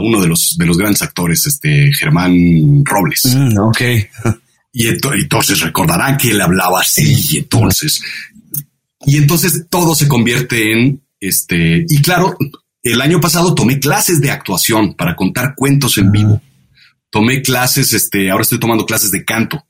[0.00, 3.36] uno de los, de los grandes actores, este Germán Robles.
[3.36, 3.80] Mm, ok.
[4.72, 8.02] Y, entonces recordarán que él hablaba así, y entonces,
[9.06, 12.36] y entonces todo se convierte en este, y claro,
[12.82, 16.42] el año pasado tomé clases de actuación para contar cuentos en vivo.
[17.10, 19.64] Tomé clases, este, ahora estoy tomando clases de canto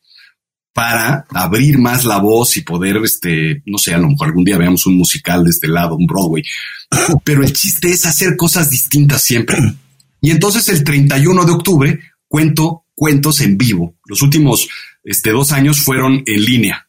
[0.77, 4.59] para abrir más la voz y poder, este, no sé, a lo mejor algún día
[4.59, 6.43] veamos un musical de este lado, un Broadway.
[7.25, 9.57] Pero el chiste es hacer cosas distintas siempre.
[10.21, 13.95] Y entonces el 31 de octubre cuento cuentos en vivo.
[14.07, 14.69] Los últimos
[15.05, 16.89] este, dos años fueron en línea.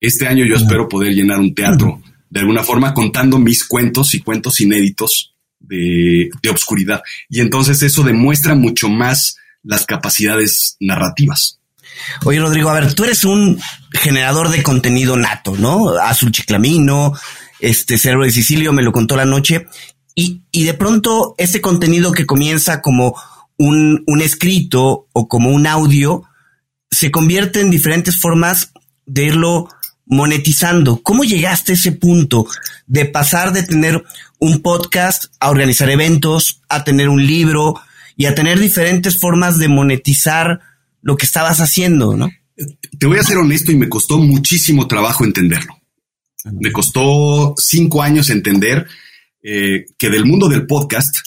[0.00, 4.20] Este año yo espero poder llenar un teatro de alguna forma contando mis cuentos y
[4.20, 7.00] cuentos inéditos de, de obscuridad.
[7.30, 11.55] Y entonces eso demuestra mucho más las capacidades narrativas.
[12.24, 13.60] Oye, Rodrigo, a ver, tú eres un
[13.92, 15.90] generador de contenido nato, ¿no?
[15.98, 17.12] Azul Chiclamino,
[17.60, 19.66] este Cerebro de Sicilio me lo contó la noche.
[20.14, 23.14] Y, y de pronto ese contenido que comienza como
[23.58, 26.24] un, un escrito o como un audio
[26.90, 28.72] se convierte en diferentes formas
[29.06, 29.68] de irlo
[30.06, 31.02] monetizando.
[31.02, 32.46] ¿Cómo llegaste a ese punto
[32.86, 34.04] de pasar de tener
[34.38, 37.80] un podcast a organizar eventos, a tener un libro
[38.16, 40.60] y a tener diferentes formas de monetizar
[41.06, 42.28] lo que estabas haciendo, ¿no?
[42.98, 45.80] Te voy a ser honesto y me costó muchísimo trabajo entenderlo.
[46.52, 48.88] Me costó cinco años entender
[49.40, 51.18] eh, que del mundo del podcast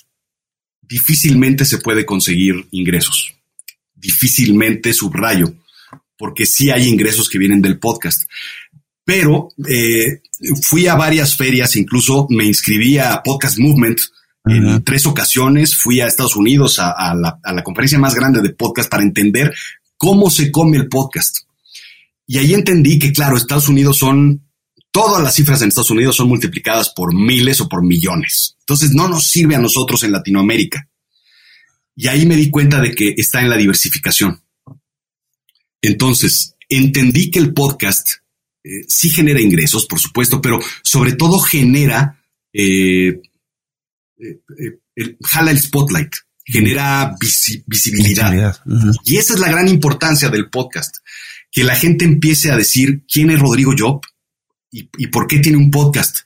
[0.82, 3.34] difícilmente se puede conseguir ingresos.
[3.96, 5.54] Difícilmente subrayo,
[6.18, 8.30] porque sí hay ingresos que vienen del podcast.
[9.06, 10.24] Pero eh,
[10.62, 14.02] fui a varias ferias, incluso me inscribí a Podcast Movement,
[14.52, 19.04] en tres ocasiones fui a Estados Unidos a, la, conferencia más grande de podcast para
[19.04, 19.54] entender
[19.98, 21.38] cómo se come el podcast.
[22.28, 24.44] Y ahí entendí que, claro, Estados Unidos son,
[24.92, 28.56] todas las cifras en Estados Unidos son multiplicadas por miles o por millones.
[28.60, 30.88] Entonces no nos sirve a nosotros en Latinoamérica.
[31.96, 34.42] Y ahí me di cuenta de que está en la diversificación.
[35.82, 38.10] Entonces, entendí que el podcast
[38.64, 42.22] eh, sí genera ingresos, por supuesto, pero sobre todo genera
[42.54, 43.22] eh,
[44.20, 46.14] eh, jala el spotlight,
[46.44, 47.16] genera
[47.68, 48.62] visibilidad.
[49.06, 50.98] Y esa es la gran importancia del podcast,
[51.52, 54.02] que la gente empiece a decir quién es Rodrigo Job
[54.72, 56.20] y, por qué tiene un podcast.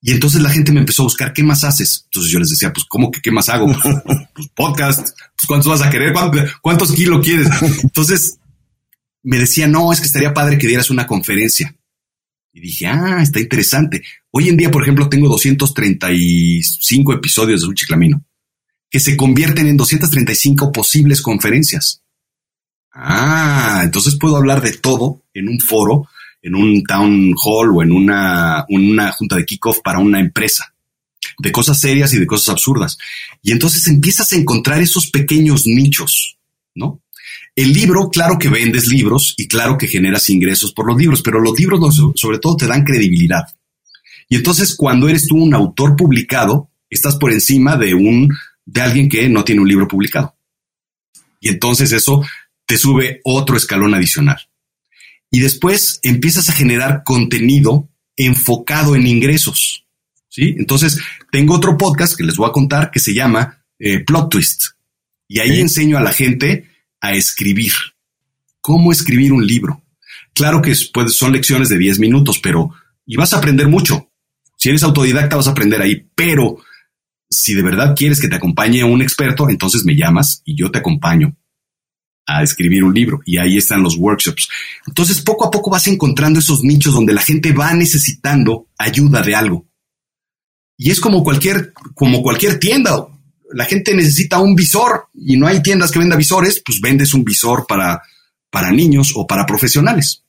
[0.00, 2.02] Y entonces la gente me empezó a buscar, ¿qué más haces?
[2.06, 3.66] Entonces yo les decía, pues, ¿cómo que qué más hago?
[4.34, 6.12] pues, podcast, pues, ¿cuántos vas a querer?
[6.62, 7.48] ¿Cuántos, kilos quieres?
[7.82, 8.38] Entonces
[9.22, 11.74] me decía, no, es que estaría padre que dieras una conferencia.
[12.52, 14.02] Y dije, ah, está interesante.
[14.38, 18.22] Hoy en día, por ejemplo, tengo 235 episodios de Un Chiclamino
[18.90, 22.02] que se convierten en 235 posibles conferencias.
[22.92, 26.08] Ah, entonces puedo hablar de todo en un foro,
[26.42, 30.74] en un town hall o en una, una junta de kickoff para una empresa,
[31.38, 32.98] de cosas serias y de cosas absurdas.
[33.40, 36.36] Y entonces empiezas a encontrar esos pequeños nichos,
[36.74, 37.00] ¿no?
[37.54, 41.40] El libro, claro que vendes libros y claro que generas ingresos por los libros, pero
[41.40, 43.55] los libros sobre todo te dan credibilidad.
[44.28, 49.08] Y entonces cuando eres tú un autor publicado, estás por encima de un de alguien
[49.08, 50.36] que no tiene un libro publicado.
[51.40, 52.24] Y entonces eso
[52.66, 54.38] te sube otro escalón adicional.
[55.30, 59.86] Y después empiezas a generar contenido enfocado en ingresos.
[60.28, 60.54] ¿sí?
[60.58, 60.98] Entonces,
[61.30, 64.62] tengo otro podcast que les voy a contar que se llama eh, Plot Twist.
[65.28, 66.68] Y ahí enseño a la gente
[67.00, 67.72] a escribir.
[68.60, 69.82] ¿Cómo escribir un libro?
[70.32, 72.72] Claro que son lecciones de 10 minutos, pero
[73.06, 74.05] y vas a aprender mucho.
[74.66, 76.56] Si eres autodidacta vas a aprender ahí, pero
[77.30, 80.78] si de verdad quieres que te acompañe un experto, entonces me llamas y yo te
[80.78, 81.36] acompaño
[82.26, 84.48] a escribir un libro y ahí están los workshops.
[84.84, 89.36] Entonces poco a poco vas encontrando esos nichos donde la gente va necesitando ayuda de
[89.36, 89.68] algo.
[90.76, 93.06] Y es como cualquier, como cualquier tienda.
[93.52, 97.22] La gente necesita un visor y no hay tiendas que venda visores, pues vendes un
[97.22, 98.02] visor para,
[98.50, 100.24] para niños o para profesionales.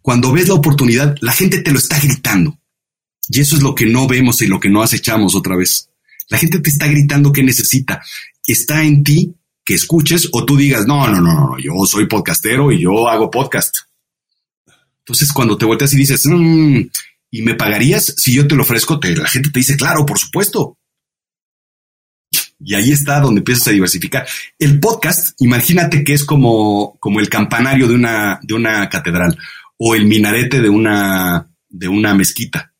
[0.00, 2.56] Cuando ves la oportunidad, la gente te lo está gritando.
[3.28, 5.90] Y eso es lo que no vemos y lo que no acechamos otra vez.
[6.28, 8.02] La gente te está gritando que necesita.
[8.46, 12.72] Está en ti que escuches o tú digas, no, no, no, no, yo soy podcastero
[12.72, 13.76] y yo hago podcast.
[15.00, 16.80] Entonces, cuando te volteas y dices, mm,
[17.30, 19.00] ¿y me pagarías si yo te lo ofrezco?
[19.00, 20.78] Te, la gente te dice, claro, por supuesto.
[22.60, 24.26] Y ahí está donde empiezas a diversificar.
[24.58, 29.38] El podcast, imagínate que es como, como el campanario de una, de una catedral
[29.76, 32.72] o el minarete de una, de una mezquita.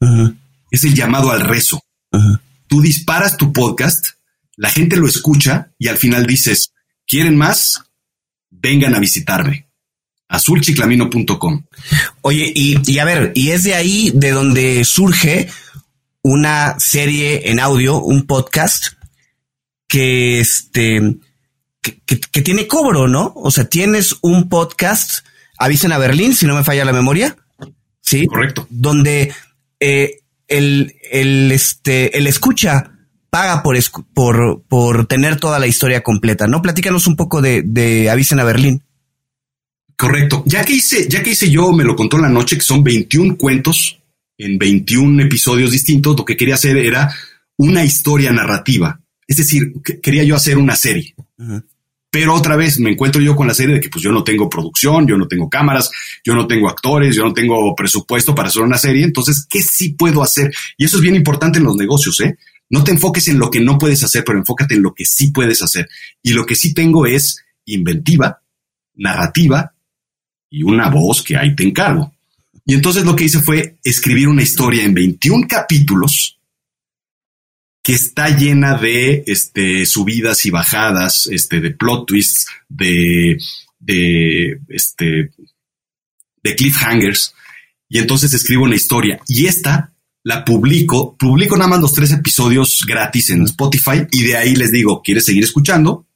[0.71, 1.83] Es el llamado al rezo
[2.69, 4.11] tú disparas tu podcast,
[4.57, 6.73] la gente lo escucha y al final dices,
[7.07, 7.83] ¿quieren más?
[8.51, 9.67] Vengan a visitarme.
[10.29, 11.65] azulchiclamino.com.
[12.21, 15.49] Oye, y, a ver, y es de ahí de donde surge
[16.23, 18.89] una serie en audio, un podcast
[19.89, 21.17] que este
[21.81, 23.33] que, tiene cobro, ¿no?
[23.37, 25.25] O sea, tienes un podcast,
[25.57, 27.37] avisen a Berlín, si no me falla la memoria.
[28.09, 28.27] Sí.
[28.27, 28.67] Correcto.
[28.71, 29.35] Donde
[29.81, 32.93] eh, el, el, este, el escucha
[33.29, 33.77] paga por,
[34.15, 36.63] por, por tener toda la historia completa, ¿no?
[36.63, 38.83] Platícanos un poco de, de Avisen a Berlín.
[39.95, 40.43] Correcto.
[40.47, 43.37] Ya que hice, ya que hice yo, me lo contó la noche, que son 21
[43.37, 44.01] cuentos
[44.39, 47.13] en 21 episodios distintos, lo que quería hacer era
[47.59, 49.01] una historia narrativa.
[49.27, 51.15] Es decir, quería yo hacer una serie.
[52.11, 54.49] Pero otra vez me encuentro yo con la serie de que pues yo no tengo
[54.49, 55.91] producción, yo no tengo cámaras,
[56.25, 59.05] yo no tengo actores, yo no tengo presupuesto para hacer una serie.
[59.05, 60.51] Entonces, ¿qué sí puedo hacer?
[60.79, 62.39] Y eso es bien importante en los negocios, ¿eh?
[62.71, 65.31] No te enfoques en lo que no puedes hacer, pero enfócate en lo que sí
[65.31, 65.89] puedes hacer.
[66.23, 68.41] Y lo que sí tengo es inventiva,
[68.95, 69.75] narrativa
[70.51, 72.13] y una voz que ahí te encargo.
[72.65, 76.38] Y entonces lo que hice fue escribir una historia en 21 capítulos
[77.83, 83.39] que está llena de este, subidas y bajadas, este, de plot twists, de,
[83.79, 85.31] de, este,
[86.43, 87.35] de cliffhangers.
[87.89, 89.21] Y entonces escribo una historia.
[89.27, 89.93] Y esta
[90.25, 94.71] la publico, publico nada más los tres episodios gratis en Spotify y de ahí les
[94.71, 96.07] digo, ¿quieres seguir escuchando?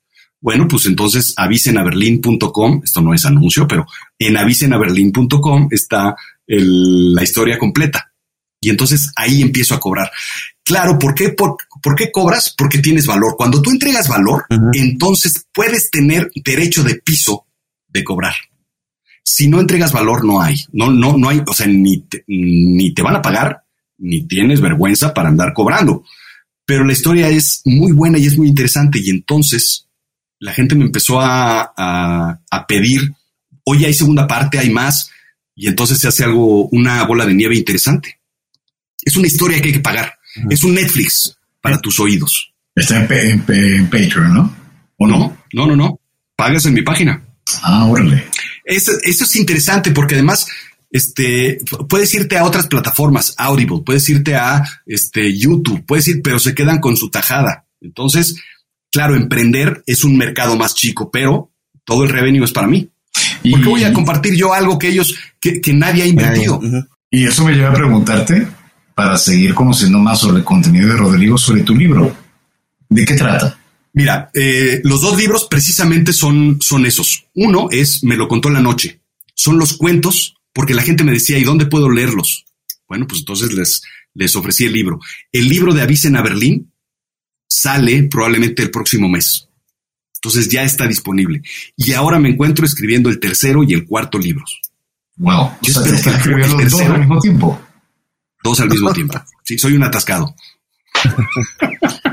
[0.43, 3.87] Bueno, pues entonces avisen a berlin.com, esto no es anuncio, pero
[4.19, 8.13] en avisenaberlin.com está la historia completa.
[8.61, 10.11] Y entonces ahí empiezo a cobrar.
[10.65, 11.57] Claro, ¿por qué, por,
[11.97, 12.55] qué cobras?
[12.57, 13.35] Porque tienes valor.
[13.37, 17.47] Cuando tú entregas valor, entonces puedes tener derecho de piso
[17.89, 18.35] de cobrar.
[19.25, 20.57] Si no entregas valor, no hay.
[20.73, 23.65] No, no, no hay, o sea, ni te, ni te van a pagar,
[23.99, 26.05] ni tienes vergüenza para andar cobrando.
[26.65, 29.01] Pero la historia es muy buena y es muy interesante.
[29.01, 29.89] Y entonces
[30.39, 33.01] la gente me empezó a, a, a pedir,
[33.65, 35.11] oye, hay segunda parte, hay más.
[35.57, 38.21] Y entonces se hace algo, una bola de nieve interesante.
[39.05, 40.19] Es una historia que hay que pagar.
[40.49, 42.53] Es un Netflix para tus oídos.
[42.75, 43.43] Está en,
[43.87, 44.57] Patreon, ¿no?
[44.97, 45.37] ¿O no?
[45.53, 46.01] No, no, no.
[46.37, 47.23] Pagas en mi página.
[47.63, 48.25] Ah, órale.
[48.65, 50.47] Eso, eso es interesante porque además
[50.93, 51.59] este,
[51.89, 56.55] puedes irte a otras plataformas, Audible, puedes irte a este, YouTube, puedes ir, pero se
[56.55, 57.65] quedan con su tajada.
[57.81, 58.37] Entonces,
[58.91, 61.51] claro, emprender es un mercado más chico, pero
[61.85, 62.91] todo el revenue es para mí.
[63.51, 66.61] ¿Por qué voy a compartir yo algo que ellos, que, nadie ha invertido?
[67.11, 68.47] Y eso me lleva a preguntarte,
[68.95, 72.15] para seguir conociendo más sobre el contenido de Rodrigo, sobre tu libro.
[72.89, 73.59] ¿De qué trata?
[73.95, 77.27] Mira, eh, los dos libros precisamente son, son esos.
[77.35, 79.01] Uno es Me lo contó la noche.
[79.35, 82.45] Son los cuentos porque la gente me decía, ¿y dónde puedo leerlos?
[82.89, 83.83] Bueno, pues entonces les,
[84.15, 85.01] les ofrecí el libro.
[85.31, 86.73] El libro de Avisen a Berlín
[87.49, 89.49] sale probablemente el próximo mes.
[90.17, 91.43] Entonces ya está disponible.
[91.77, 94.61] Y ahora me encuentro escribiendo el tercero y el cuarto libros.
[95.17, 95.53] Wow.
[95.63, 97.61] Yo espero que escribiendo dos al mismo tiempo.
[98.43, 99.21] Dos al mismo tiempo.
[99.45, 100.35] Sí, soy un atascado.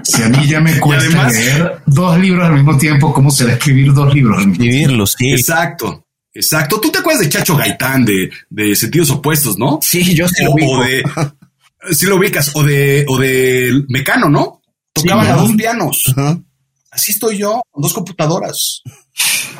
[0.03, 3.93] Si a mí ya me cuesta leer dos libros al mismo tiempo, ¿cómo será escribir
[3.93, 4.45] dos libros?
[4.45, 5.31] Escribirlos, sí.
[5.31, 6.05] Exacto.
[6.33, 6.79] Exacto.
[6.79, 9.79] ¿Tú te acuerdas de Chacho Gaitán de, de Sentidos Opuestos, no?
[9.81, 11.03] Sí, yo sí lo o, de,
[11.91, 12.51] sí lo ubicas.
[12.55, 14.61] O de, o de Mecano, ¿no?
[14.93, 16.03] Tocaban a dos pianos.
[16.91, 18.81] Así estoy yo, con dos computadoras.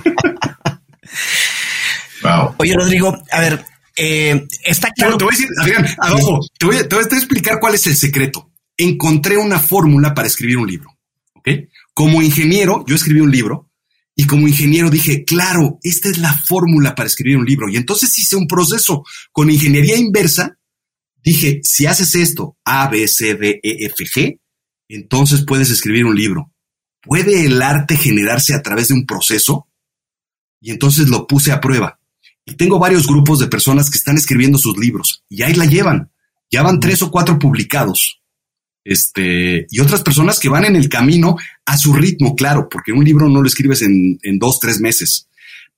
[2.24, 2.56] wow.
[2.58, 3.64] Oye, Rodrigo, a ver,
[4.00, 5.18] eh, está claro.
[5.18, 7.86] te voy a decir, Adrián, adojo, te voy, a, te voy a explicar cuál es
[7.88, 8.50] el secreto.
[8.78, 10.97] Encontré una fórmula para escribir un libro.
[11.34, 11.50] ¿Ok?
[11.93, 13.70] Como ingeniero, yo escribí un libro
[14.16, 17.70] y como ingeniero dije, claro, esta es la fórmula para escribir un libro.
[17.70, 20.58] Y entonces hice un proceso con ingeniería inversa.
[21.24, 24.39] Dije, si haces esto, A, B, C, D, E, F, G,
[24.89, 26.52] entonces puedes escribir un libro.
[27.02, 29.68] ¿Puede el arte generarse a través de un proceso?
[30.62, 31.99] Y entonces lo puse a prueba.
[32.58, 36.12] Tengo varios grupos de personas que están escribiendo sus libros y ahí la llevan.
[36.52, 38.22] Ya van tres o cuatro publicados.
[38.84, 43.04] Este, y otras personas que van en el camino a su ritmo, claro, porque un
[43.04, 45.28] libro no lo escribes en, en dos, tres meses.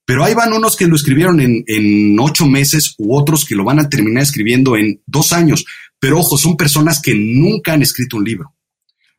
[0.06, 3.64] Pero ahí van unos que lo escribieron en, en, ocho meses u otros que lo
[3.64, 5.66] van a terminar escribiendo en dos años.
[6.00, 8.54] Pero ojo, son personas que nunca han escrito un libro.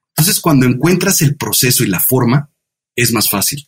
[0.09, 2.51] Entonces, cuando encuentras el proceso y la forma,
[2.97, 3.67] es más fácil.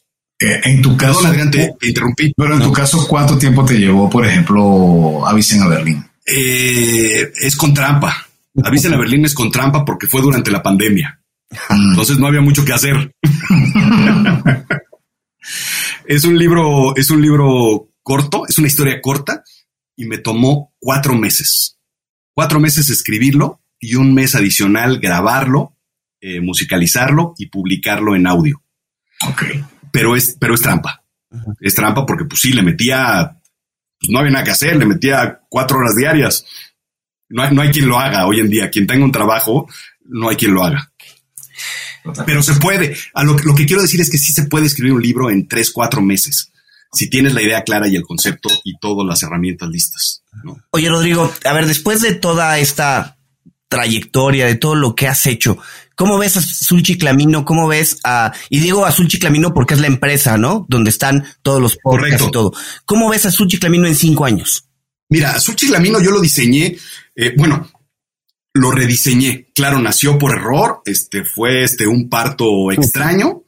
[0.65, 1.21] En tu caso,
[1.51, 2.33] te, interrumpí.
[2.37, 6.05] Pero en tu caso, ¿cuánto tiempo te llevó, por ejemplo, Avisen a Berlín?
[6.27, 8.27] Eh, es con trampa.
[8.63, 11.21] Avisen a Berlín es con trampa porque fue durante la pandemia.
[11.71, 11.91] Mm.
[11.91, 13.15] Entonces no había mucho que hacer.
[16.07, 19.43] es un libro, es un libro corto, es una historia corta
[19.97, 21.79] y me tomó cuatro meses.
[22.33, 25.75] Cuatro meses escribirlo y un mes adicional grabarlo
[26.27, 28.63] eh, musicalizarlo y publicarlo en audio.
[29.29, 29.43] Ok.
[29.95, 31.05] Pero es, pero es trampa.
[31.61, 33.41] Es trampa porque pues sí, le metía,
[34.01, 36.45] pues no había nada que hacer, le metía cuatro horas diarias.
[37.29, 38.71] No hay, no hay quien lo haga hoy en día.
[38.71, 39.69] Quien tenga un trabajo,
[40.07, 40.93] no hay quien lo haga.
[42.27, 42.97] Pero se puede.
[43.15, 45.47] A lo, lo, que quiero decir es que sí se puede escribir un libro en
[45.47, 46.51] tres, cuatro meses.
[46.93, 50.25] Si tienes la idea clara y el concepto y todas las herramientas listas.
[50.71, 53.17] Oye, Rodrigo, a ver, después de toda esta
[53.69, 55.59] trayectoria, de todo lo que has hecho,
[55.95, 57.45] ¿Cómo ves a Azul Chiclamino?
[57.45, 60.67] ¿Cómo ves a, y digo Azul Chiclamino porque es la empresa, ¿no?
[60.69, 62.53] Donde están todos los podcasts y todo.
[62.85, 64.69] ¿Cómo ves a Azul Chiclamino en cinco años?
[65.09, 66.77] Mira, Azul Chiclamino yo lo diseñé,
[67.15, 67.71] eh, bueno,
[68.55, 69.49] lo rediseñé.
[69.55, 73.43] Claro, nació por error, este fue este un parto extraño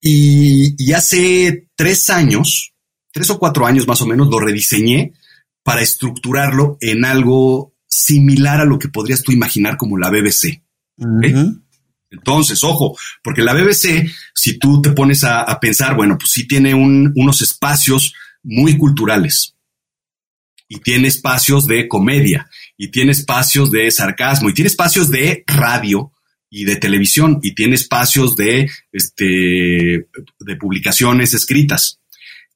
[0.00, 2.74] y, y hace tres años,
[3.12, 5.14] tres o cuatro años más o menos, lo rediseñé
[5.64, 10.62] para estructurarlo en algo similar a lo que podrías tú imaginar como la BBC.
[12.12, 16.74] Entonces, ojo, porque la BBC, si tú te pones a, pensar, bueno, pues sí tiene
[16.74, 19.54] unos espacios muy culturales
[20.68, 26.12] y tiene espacios de comedia y tiene espacios de sarcasmo y tiene espacios de radio
[26.50, 30.06] y de televisión y tiene espacios de, este,
[30.38, 31.98] de publicaciones escritas.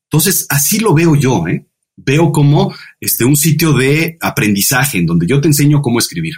[0.04, 1.66] Entonces, así lo veo yo, ¿eh?
[1.98, 6.34] Veo como este, un sitio de aprendizaje en donde yo te enseño cómo escribir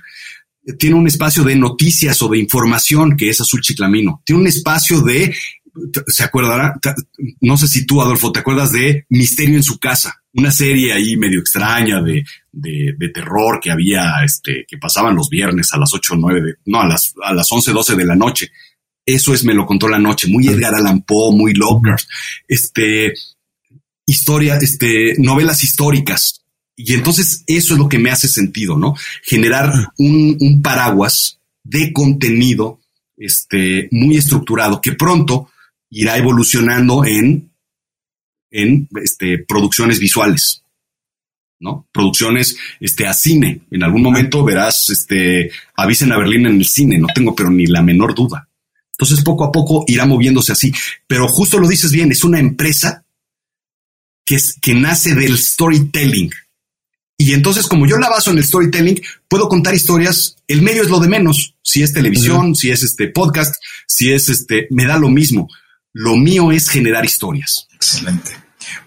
[0.77, 4.23] tiene un espacio de noticias o de información que es Azul Chiclamino.
[4.25, 5.35] Tiene un espacio de,
[6.07, 6.79] se acordará,
[7.41, 11.17] no sé si tú, Adolfo, te acuerdas de Misterio en su casa, una serie ahí
[11.17, 16.15] medio extraña de, de, terror que había, este, que pasaban los viernes a las 8
[16.15, 18.51] o 9, no, a las, a las 11, 12 de la noche.
[19.07, 22.03] Eso es, me lo contó la noche, muy Edgar Allan Poe, muy Lockhart,
[22.47, 23.15] este,
[24.05, 26.45] historia, este, novelas históricas,
[26.81, 28.95] y entonces eso es lo que me hace sentido, ¿no?
[29.25, 32.79] Generar un, paraguas de contenido
[33.17, 35.51] este, muy estructurado que pronto
[35.91, 37.51] irá evolucionando en,
[38.53, 40.63] en este, producciones visuales.
[41.59, 41.89] ¿no?
[41.91, 43.63] Producciones este, a cine.
[43.73, 47.67] En algún momento verás, este, avisen a Berlín en el cine, no tengo pero ni
[47.67, 48.49] la menor duda.
[48.93, 50.73] Entonces poco a poco irá moviéndose así.
[51.09, 53.05] Pero justo lo dices bien, es una empresa
[54.25, 56.31] que, es, que nace del storytelling.
[57.21, 60.37] Y entonces, como yo la baso en el storytelling, puedo contar historias.
[60.47, 61.57] El medio es lo de menos.
[61.63, 63.57] Si es televisión, si es este podcast,
[63.89, 65.49] si es este, me da lo mismo.
[65.93, 67.67] Lo mío es generar historias.
[67.75, 68.31] Excelente.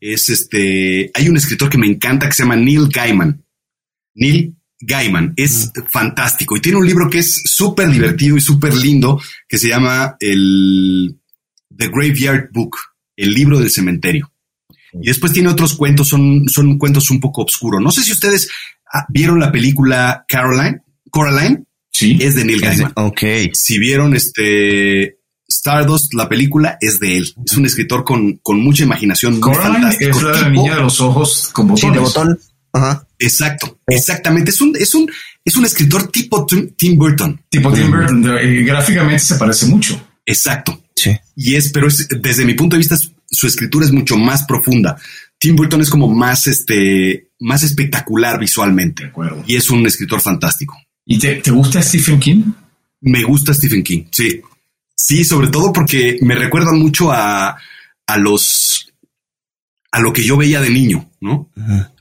[0.00, 1.10] es este.
[1.12, 3.44] Hay un escritor que me encanta que se llama Neil Gaiman.
[4.14, 9.20] Neil Gaiman es fantástico y tiene un libro que es súper divertido y súper lindo
[9.48, 11.18] que se llama el
[11.76, 12.76] The Graveyard Book,
[13.16, 14.32] el libro del cementerio.
[14.94, 17.82] Y después tiene otros cuentos, son, son cuentos un poco oscuros.
[17.82, 18.48] No sé si ustedes
[18.92, 21.64] ah, vieron la película Caroline, Coraline.
[21.92, 22.18] Sí.
[22.20, 22.92] Es de Neil Gaiman.
[22.96, 23.22] Ok.
[23.52, 27.34] Si vieron este Stardust, la película es de él.
[27.44, 29.40] Es un escritor con, con mucha imaginación.
[29.40, 31.94] Coraline es la niña de los ojos con botones.
[31.94, 32.38] de botón.
[32.72, 33.06] Ajá.
[33.18, 34.50] Exacto, exactamente.
[34.50, 35.10] Es un, es un,
[35.44, 37.40] es un escritor tipo Tim Burton.
[37.48, 38.22] Tipo Tim Burton.
[38.64, 40.00] gráficamente se parece mucho.
[40.24, 40.82] Exacto.
[40.94, 41.16] Sí.
[41.34, 42.96] Y es, pero es, desde mi punto de vista,
[43.26, 44.96] su escritura es mucho más profunda.
[45.38, 49.04] Tim Burton es como más, este, más espectacular visualmente.
[49.04, 49.42] De acuerdo.
[49.46, 50.76] Y es un escritor fantástico.
[51.10, 52.42] ¿Y te, te gusta Stephen King?
[53.00, 54.42] Me gusta Stephen King, sí.
[54.94, 57.56] Sí, sobre todo porque me recuerda mucho a,
[58.06, 58.92] a los,
[59.90, 61.50] a lo que yo veía de niño, ¿no?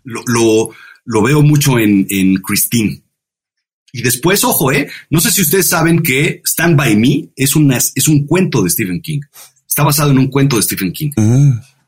[0.04, 0.70] Lo, lo,
[1.06, 3.02] lo veo mucho en, en Christine.
[3.94, 7.78] Y después, ojo, eh, no sé si ustedes saben que Stand By Me es, una,
[7.78, 9.22] es un cuento de Stephen King.
[9.66, 11.12] Está basado en un cuento de Stephen King.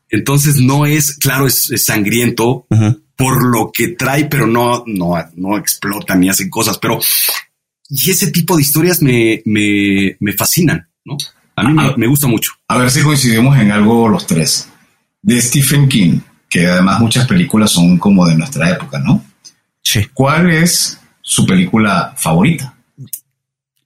[0.08, 2.66] Entonces no es, claro, es, sangriento
[3.20, 6.78] por lo que trae, pero no, no, no explota ni hacen cosas.
[6.78, 6.98] Pero
[7.90, 11.18] y ese tipo de historias me, me, me fascinan, ¿no?
[11.56, 12.52] A mí me, me gusta mucho.
[12.68, 14.68] A ver si coincidimos en algo los tres.
[15.20, 19.22] De Stephen King, que además muchas películas son como de nuestra época, ¿no?
[19.82, 20.06] Sí.
[20.14, 22.74] ¿Cuál es su película favorita?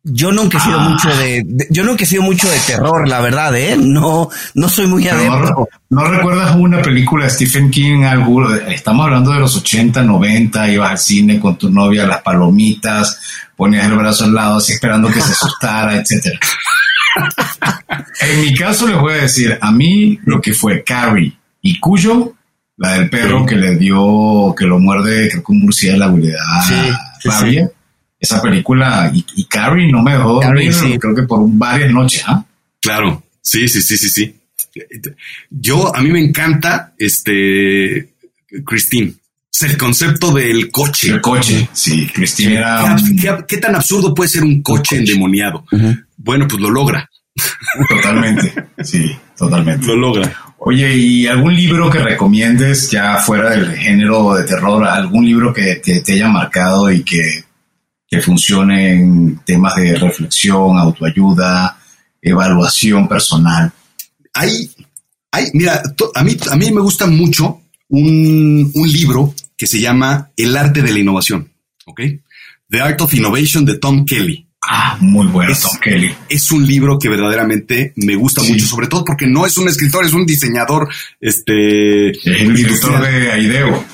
[0.07, 0.89] Yo nunca he sido ah.
[0.91, 3.75] mucho de, yo nunca he sido mucho de terror, la verdad, ¿eh?
[3.79, 5.67] No, no soy muy adentro.
[5.89, 8.03] No, recuerdas una película de Stephen King?
[8.03, 13.19] Algo, estamos hablando de los 80, 90, ibas al cine con tu novia, las palomitas,
[13.57, 16.39] ponías el brazo al lado así esperando que se asustara, etcétera.
[18.21, 22.35] en mi caso les voy a decir, a mí lo que fue Carrie y Cuyo
[22.77, 27.74] la del perro que le dio, que lo muerde, creo que un murciélago le da
[28.25, 32.45] Esa película, y, Carrie no me dejó dormir, creo que por varias noches, ¿ah?
[32.81, 34.35] Claro, sí, sí, sí, sí, sí.
[35.51, 38.11] Yo, a mí me encanta este
[38.64, 39.14] Christine.
[39.61, 41.11] El concepto del coche.
[41.11, 42.97] El coche, sí, Christine era.
[43.47, 45.64] ¿Qué, tan absurdo puede ser un coche, endemoniado?
[46.16, 47.09] Bueno, pues lo logra.
[47.89, 48.53] Totalmente,
[48.83, 49.87] sí, totalmente.
[49.87, 50.37] Lo logra.
[50.59, 54.85] Oye, ¿y algún libro que recomiendes ya fuera del género de terror?
[54.87, 57.45] ¿Algún libro que, te haya marcado y que,
[58.17, 61.79] que, funcione en temas de reflexión, autoayuda,
[62.21, 63.73] evaluación personal?
[64.33, 64.71] Hay,
[65.31, 65.83] hay mira,
[66.15, 70.83] a mí, a mí me gusta mucho un, un libro que se llama El arte
[70.83, 71.51] de la innovación,
[71.87, 72.01] ¿ok?
[72.69, 74.47] The Art of Innovation de Tom Kelly.
[74.67, 76.15] Ah, muy bueno, es, Tom Kelly.
[76.29, 80.05] Es un libro que verdaderamente me gusta mucho, sobre todo porque no es un escritor,
[80.07, 80.89] es un diseñador,
[81.21, 82.11] este...
[82.11, 83.85] Es el escritor de Aideo.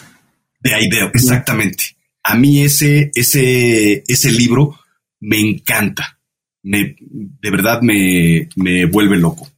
[0.61, 1.97] De Aideo, exactamente.
[2.23, 4.79] A mí ese, ese, ese libro
[5.21, 6.19] me encanta.
[6.63, 9.51] Me, de verdad me, me vuelve loco.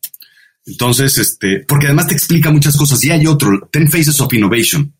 [0.64, 3.02] Entonces, este, porque además te explica muchas cosas.
[3.04, 4.94] Y hay otro, Ten Faces of Innovation.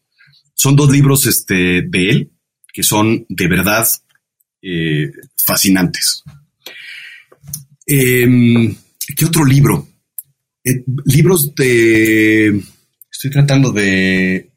[0.55, 2.31] Son dos libros, este, de él,
[2.73, 3.87] que son de verdad
[4.61, 6.23] eh, fascinantes.
[7.87, 8.75] Em,
[9.17, 9.89] ¿Qué otro libro?
[10.65, 12.61] eh, libros de...
[13.11, 14.52] Estoy tratando de,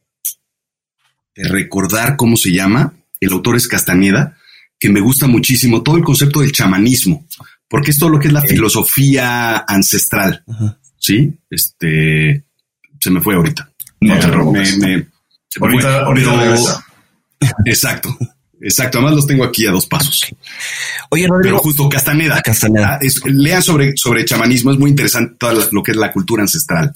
[1.36, 2.94] de recordar cómo se llama.
[3.20, 4.38] El autor es Castaneda,
[4.80, 5.84] que me gusta muchísimo.
[5.84, 7.26] Todo el concepto del chamanismo,
[7.68, 10.44] porque es todo lo que es la filosofía ancestral.
[10.98, 12.44] Sí, este
[13.00, 13.70] se me fue ahorita.
[14.02, 14.26] No te
[15.60, 16.84] ahorita, ahorita
[17.66, 18.18] Exacto.
[18.62, 20.26] Exacto, además los tengo aquí a dos pasos.
[21.10, 21.58] Oye, Rodrigo.
[21.58, 22.42] Pero justo Castaneda.
[22.42, 23.00] Castaneda.
[23.00, 26.92] Ah, lean sobre, sobre chamanismo, es muy interesante todo lo que es la cultura ancestral.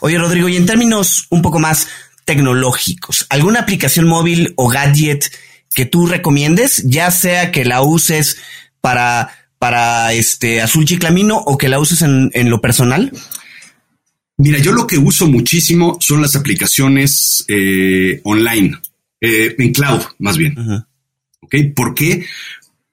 [0.00, 1.86] Oye, Rodrigo, y en términos un poco más
[2.28, 5.32] tecnológicos, ¿alguna aplicación móvil o gadget
[5.74, 8.36] que tú recomiendes, ya sea que la uses
[8.82, 13.10] para, para este azul chiclamino o que la uses en, lo personal?
[14.36, 18.76] Mira, yo lo que uso muchísimo son las aplicaciones eh, online.
[19.22, 20.54] Eh, en cloud, más bien.
[21.40, 21.54] ¿Ok?
[21.74, 22.26] ¿Por qué?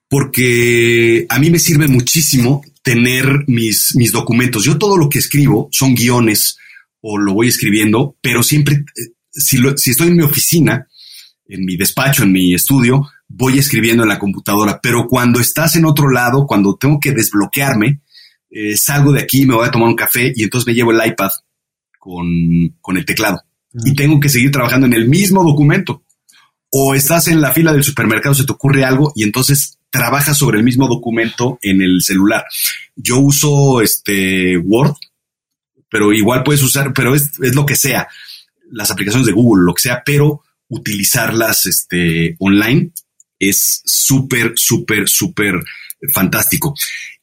[0.08, 4.64] Porque a mí me sirve muchísimo tener mis, mis documentos.
[4.64, 6.58] Yo todo lo que escribo son guiones
[7.02, 8.86] o lo voy escribiendo, pero siempre,
[9.36, 10.88] si, si estoy en mi oficina,
[11.48, 15.86] en mi despacho, en mi estudio, voy escribiendo en la computadora, pero cuando estás en
[15.86, 18.02] otro lado, cuando tengo que desbloquearme,
[18.50, 21.06] eh, salgo de aquí, me voy a tomar un café y entonces me llevo el
[21.06, 21.30] iPad
[22.00, 23.42] con, con el teclado.
[23.84, 26.04] Y tengo que seguir trabajando en el mismo documento.
[26.72, 30.58] O estás en la fila del supermercado, se te ocurre algo y entonces trabajas sobre
[30.58, 32.46] el mismo documento en el celular.
[32.96, 34.96] Yo uso este Word,
[35.90, 38.08] pero igual puedes usar, pero es, lo que sea,
[38.72, 42.92] las aplicaciones de Google, lo que sea, pero utilizarlas este, online
[43.40, 45.56] es súper, súper, súper
[46.14, 46.74] fantástico.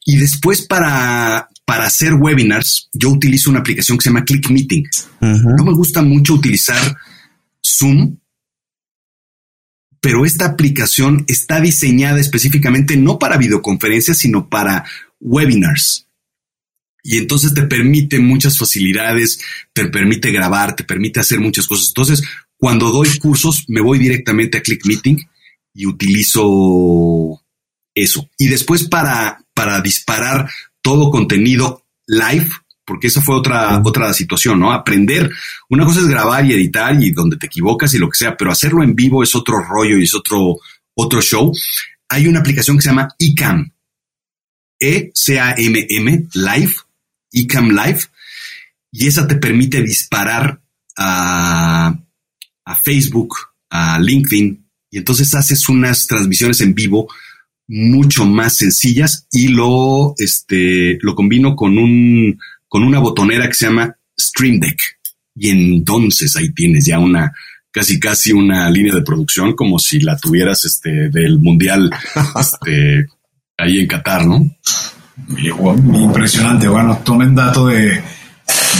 [0.05, 4.83] Y después para, para hacer webinars, yo utilizo una aplicación que se llama Click Meeting.
[5.21, 6.97] No me gusta mucho utilizar
[7.65, 8.17] Zoom
[10.03, 14.83] pero esta aplicación está diseñada específicamente no para videoconferencias, sino para
[15.21, 16.09] webinars.
[17.03, 19.39] Y entonces te permite muchas facilidades,
[19.73, 21.89] te permite grabar, te permite hacer muchas cosas.
[21.89, 22.23] Entonces,
[22.57, 25.17] cuando doy cursos, me voy directamente a Click Meeting
[25.73, 27.41] y utilizo
[27.93, 28.29] eso.
[28.37, 30.49] Y después para, para disparar
[30.81, 32.49] todo contenido live,
[32.85, 34.71] porque esa fue otra, otra situación, ¿no?
[34.71, 35.29] Aprender.
[35.69, 38.51] Una cosa es grabar y editar y donde te equivocas y lo que sea, pero
[38.51, 40.57] hacerlo en vivo es otro rollo y es otro,
[40.95, 41.51] otro show.
[42.09, 43.71] Hay una aplicación que se llama eCam.
[44.79, 46.73] E-C-A-M-M, Live,
[47.33, 48.01] eCam Live,
[48.91, 50.61] y esa te permite disparar
[50.97, 51.97] a,
[52.65, 53.35] a Facebook,
[53.69, 57.07] a LinkedIn, y entonces haces unas transmisiones en vivo
[57.67, 63.67] mucho más sencillas y lo, este, lo combino con un con una botonera que se
[63.67, 64.79] llama Stream Deck.
[65.35, 67.31] Y entonces ahí tienes ya una,
[67.71, 71.91] casi casi una línea de producción como si la tuvieras este, del mundial
[72.39, 73.07] este,
[73.57, 74.55] ahí en Qatar, ¿no?
[75.27, 76.67] Impresionante.
[76.67, 78.01] Bueno, tomen dato de,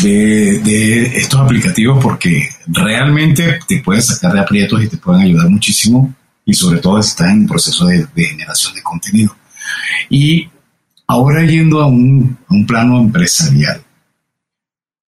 [0.02, 6.14] de, estos aplicativos porque realmente te pueden sacar de aprietos y te pueden ayudar muchísimo
[6.46, 9.36] y sobre todo si estás en proceso de, generación de contenido.
[10.10, 10.50] Y
[11.08, 13.84] Ahora yendo a un, plano empresarial,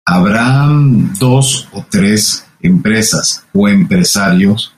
[0.05, 4.75] ¿habrán dos o tres empresas o empresarios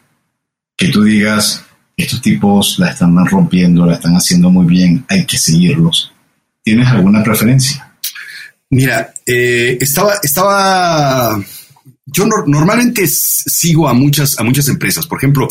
[0.77, 1.65] que tú digas,
[1.97, 6.13] estos tipos la están rompiendo, la están haciendo muy bien, hay que seguirlos?
[6.67, 7.95] ¿Tienes alguna preferencia?
[8.71, 11.41] Mira, eh, estaba, estaba,
[12.05, 15.07] yo normalmente sigo a muchas, a muchas empresas.
[15.07, 15.47] Por ejemplo,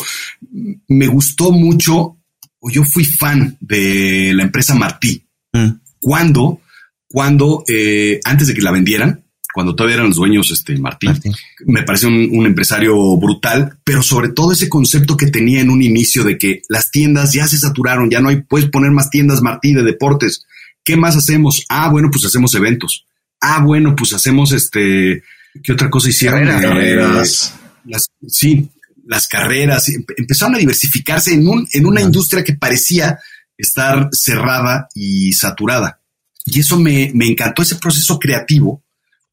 [0.87, 2.19] me gustó mucho,
[2.59, 5.25] o yo fui fan de la empresa Martí.
[5.53, 5.69] Mm.
[5.99, 6.61] Cuando,
[7.07, 9.23] cuando eh, antes de que la vendieran,
[9.55, 11.19] cuando todavía eran los dueños, este Martín,
[11.65, 16.23] me parece un, empresario brutal, pero sobre todo ese concepto que tenía en un inicio
[16.23, 19.73] de que las tiendas ya se saturaron, ya no hay, puedes poner más tiendas Martí
[19.73, 20.45] de deportes.
[20.87, 21.65] ¿Qué más hacemos?
[21.67, 23.05] Ah, bueno, pues hacemos eventos.
[23.41, 25.21] Ah, bueno, pues hacemos este,
[25.61, 26.45] ¿qué otra cosa hicieron?
[26.45, 27.53] Carreras.
[27.83, 28.69] las, sí,
[29.05, 29.91] las carreras.
[30.15, 33.19] Empezaron a diversificarse en, un, en una industria que parecía
[33.57, 35.99] estar cerrada y saturada.
[36.45, 38.81] Y eso me, encantó, ese proceso creativo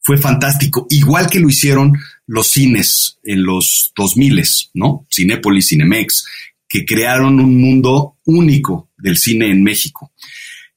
[0.00, 4.42] fue fantástico, igual que lo hicieron los cines en los 2000,
[4.74, 5.06] ¿no?
[5.08, 6.24] Cinépolis, Cinemex,
[6.68, 10.10] que crearon un mundo único del cine en México.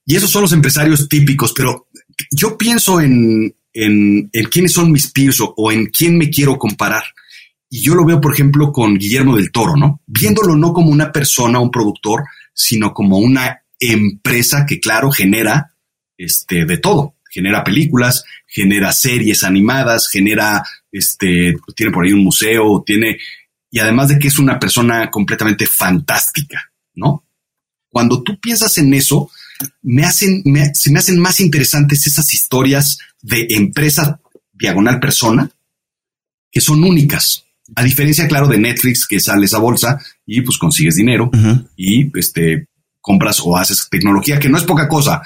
[0.08, 1.90] Y esos son los empresarios típicos, pero
[2.32, 7.04] yo pienso en, en, quiénes son mis peers o, o, en quién me quiero comparar.
[7.70, 10.02] Y yo lo veo, por ejemplo, con Guillermo del Toro, ¿no?
[10.08, 12.24] Viéndolo no como una persona, un productor,
[12.54, 15.74] sino como una empresa que, claro, genera
[16.18, 17.16] este, de todo.
[17.30, 23.18] Genera películas, genera series animadas, genera, este, tiene por ahí un museo, tiene,
[23.70, 27.26] y además de que es una persona completamente fantástica, ¿no?
[27.90, 29.30] Cuando tú piensas en eso,
[29.82, 30.44] me hacen,
[30.74, 34.20] se me hacen más interesantes esas historias de empresa
[34.54, 35.50] diagonal persona
[36.52, 37.44] que son únicas.
[37.76, 41.30] A diferencia, claro, de Netflix, que sales a bolsa y pues consigues dinero
[41.76, 42.68] y este,
[43.02, 45.22] compras o haces tecnología, que no es poca cosa.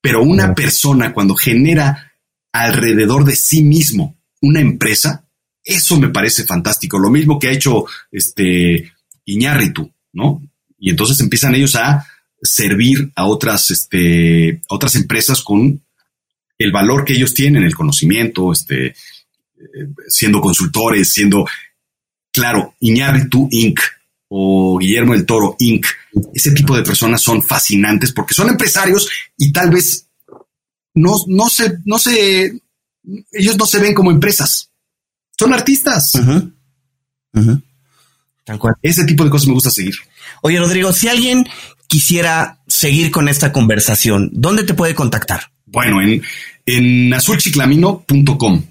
[0.00, 2.12] Pero una persona cuando genera
[2.52, 5.24] alrededor de sí mismo una empresa,
[5.62, 6.98] eso me parece fantástico.
[6.98, 8.92] Lo mismo que ha hecho este
[9.24, 10.42] Iñárritu, ¿no?
[10.78, 12.06] Y entonces empiezan ellos a
[12.44, 15.82] servir a otras, este, otras empresas con
[16.58, 18.94] el valor que ellos tienen, el conocimiento, este, eh,
[20.08, 21.46] siendo consultores, siendo,
[22.30, 23.80] claro, Iñárritu Inc.
[24.28, 25.86] o Guillermo del Toro Inc.
[26.32, 30.06] Ese tipo de personas son fascinantes porque son empresarios y tal vez
[30.94, 32.60] no, no se, no se,
[33.32, 34.70] ellos no se ven como empresas.
[35.36, 36.12] Son artistas.
[38.44, 38.74] Tal cual.
[38.82, 39.94] Ese tipo de cosas me gusta seguir.
[40.42, 41.46] Oye, Rodrigo, si alguien
[41.94, 45.52] quisiera seguir con esta conversación, ¿dónde te puede contactar?
[45.64, 46.22] Bueno, en,
[46.66, 48.64] en azulchiclamino.com.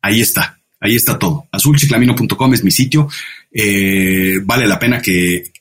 [0.00, 0.58] Ahí está.
[0.80, 1.46] Ahí está todo.
[1.52, 3.10] Azulchiclamino.com es mi sitio.
[3.52, 5.52] Eh, vale la pena que,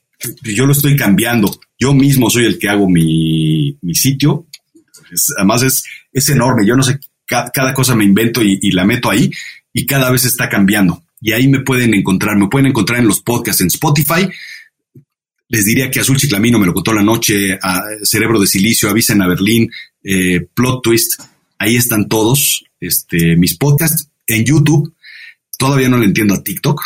[0.41, 1.59] yo lo estoy cambiando.
[1.77, 4.47] Yo mismo soy el que hago mi, sitio.
[5.35, 6.65] además es, es enorme.
[6.65, 9.29] Yo no sé, cada, cosa me invento y, la meto ahí
[9.73, 11.03] y cada vez está cambiando.
[11.19, 12.37] Y ahí me pueden encontrar.
[12.37, 14.29] Me pueden encontrar en los podcasts en Spotify.
[15.47, 19.21] Les diría que Azul Chiclamino me lo contó la noche, a Cerebro de Silicio, Avisen
[19.21, 19.69] a Berlín,
[20.03, 21.21] eh, Plot Twist.
[21.59, 24.93] Ahí están todos este, mis podcasts en YouTube.
[25.57, 26.81] Todavía no le entiendo a TikTok,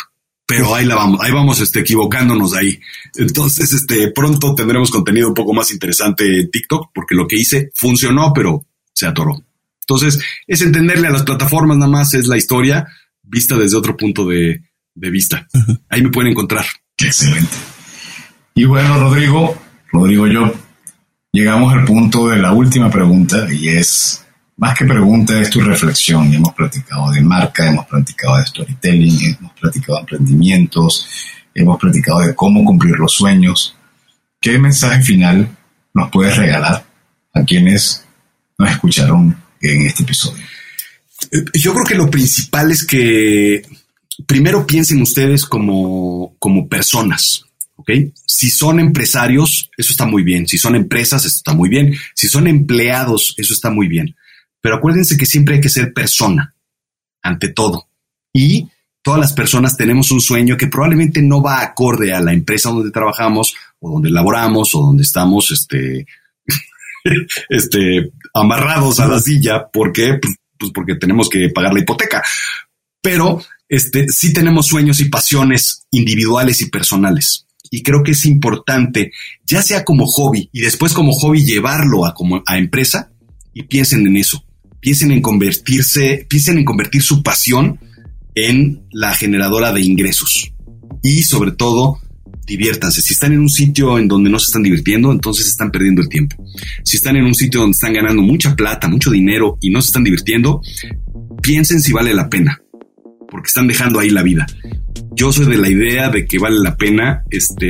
[0.46, 2.78] pero ahí la vamos, ahí vamos este, equivocándonos ahí.
[3.16, 7.70] Entonces, este, pronto tendremos contenido un poco más interesante en TikTok, porque lo que hice
[7.74, 9.42] funcionó, pero se atoró.
[9.80, 12.86] Entonces, es entenderle a las plataformas nada más, es la historia
[13.22, 14.62] vista desde otro punto de,
[14.94, 15.48] vista.
[15.88, 16.66] Ahí me pueden encontrar.
[16.98, 17.56] Excelente.
[18.60, 19.56] Y bueno, Rodrigo,
[19.90, 20.52] Rodrigo, yo,
[21.32, 24.22] llegamos al punto de la última pregunta y es,
[24.58, 26.30] más que pregunta, es tu reflexión.
[26.34, 31.08] hemos platicado de marca, hemos platicado de storytelling, hemos platicado de emprendimientos,
[31.54, 33.78] hemos platicado de cómo cumplir los sueños.
[34.38, 35.56] ¿Qué mensaje final
[35.94, 36.84] nos puedes regalar
[37.32, 38.04] a quienes
[38.58, 40.44] nos escucharon en este episodio?
[41.54, 43.62] Yo creo que lo principal es que
[44.26, 47.46] primero piensen ustedes como, como personas.
[47.80, 47.90] ¿Ok?
[48.26, 50.46] Si son empresarios, eso está muy bien.
[50.46, 51.94] Si son empresas, eso está muy bien.
[52.14, 54.14] Si son empleados, eso está muy bien.
[54.60, 56.54] Pero acuérdense que siempre hay que ser persona,
[57.22, 57.88] ante todo.
[58.32, 58.68] Y
[59.02, 62.90] todas las personas tenemos un sueño que probablemente no va acorde a la empresa donde
[62.90, 66.06] trabajamos o donde laboramos o donde estamos este,
[67.48, 69.68] este, amarrados a la silla.
[69.72, 70.18] ¿Por qué?
[70.20, 72.22] Pues, pues, porque tenemos que pagar la hipoteca.
[73.00, 77.46] Pero este, sí tenemos sueños y pasiones individuales y personales.
[77.70, 79.12] Y creo que es importante,
[79.46, 83.12] ya sea como hobby y después como hobby llevarlo a, como, a empresa
[83.54, 84.44] y piensen en eso.
[84.80, 87.78] Piensen en convertirse, piensen en convertir su pasión
[88.34, 90.52] en la generadora de ingresos.
[91.02, 92.00] Y sobre todo,
[92.46, 93.02] diviértanse.
[93.02, 96.08] Si están en un sitio en donde no se están divirtiendo, entonces están perdiendo el
[96.08, 96.36] tiempo.
[96.84, 99.86] Si están en un sitio donde están ganando mucha plata, mucho dinero y no se
[99.86, 100.60] están divirtiendo,
[101.42, 102.60] piensen si vale la pena,
[103.30, 104.46] porque están dejando ahí la vida.
[105.12, 107.66] Yo soy de la idea de que vale la pena, este,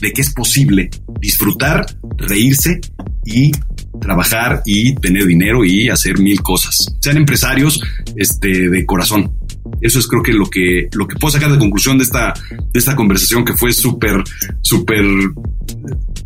[0.00, 0.90] de que es posible
[1.20, 1.86] disfrutar,
[2.16, 2.80] reírse
[3.24, 3.52] y
[4.00, 6.76] trabajar y tener dinero y hacer mil cosas.
[7.00, 7.80] Sean empresarios,
[8.16, 9.32] este, de corazón.
[9.80, 12.78] Eso es creo que lo que, lo que puedo sacar de conclusión de esta, de
[12.78, 14.22] esta conversación que fue súper,
[14.62, 15.04] súper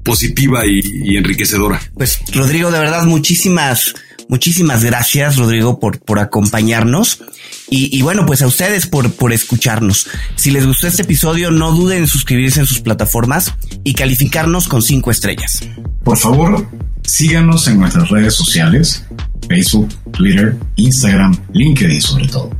[0.04, 1.80] positiva y, enriquecedora.
[1.94, 3.94] Pues Rodrigo, de verdad, muchísimas,
[4.32, 7.20] muchísimas gracias, Rodrigo, por, por acompañarnos.
[7.68, 10.06] Y, bueno, pues a ustedes por, por escucharnos.
[10.36, 14.82] Si les gustó este episodio, no duden en suscribirse en sus plataformas y calificarnos con
[14.82, 15.60] cinco estrellas.
[16.04, 16.68] Por favor,
[17.02, 19.06] síganos en nuestras redes sociales,
[19.48, 22.50] Facebook, Twitter, Instagram, LinkedIn sobre todo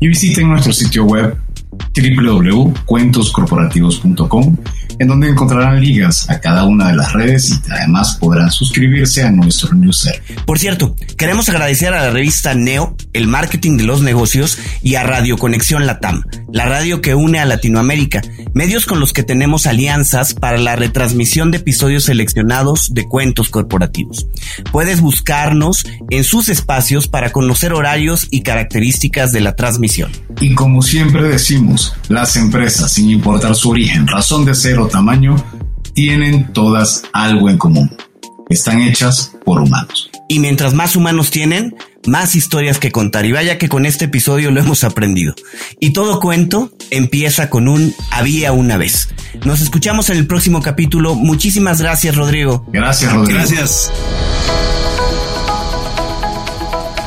[0.00, 1.36] y visiten nuestro sitio web
[1.72, 4.56] www.cuentoscorporativos.com
[4.98, 9.30] en donde encontrarán ligas a cada una de las redes y además podrán suscribirse a
[9.30, 10.22] nuestro newsletter.
[10.46, 15.02] Por cierto, queremos agradecer a la revista Neo, el marketing de los negocios, y a
[15.02, 18.22] Radio Conexión Latam, la radio que une a Latinoamérica,
[18.54, 24.26] medios con los que tenemos alianzas para la retransmisión de episodios seleccionados de cuentos corporativos.
[24.70, 30.10] Puedes buscarnos en sus espacios para conocer horarios y características de la transmisión.
[30.40, 31.61] Y como siempre decimos,
[32.08, 35.36] las empresas, sin importar su origen, razón de ser tamaño,
[35.94, 37.96] tienen todas algo en común.
[38.48, 40.10] Están hechas por humanos.
[40.28, 41.74] Y mientras más humanos tienen,
[42.06, 43.24] más historias que contar.
[43.24, 45.34] Y vaya que con este episodio lo hemos aprendido.
[45.80, 49.08] Y todo cuento empieza con un había una vez.
[49.44, 51.14] Nos escuchamos en el próximo capítulo.
[51.14, 52.66] Muchísimas gracias, Rodrigo.
[52.72, 53.38] Gracias, Rodrigo.
[53.38, 53.92] Gracias.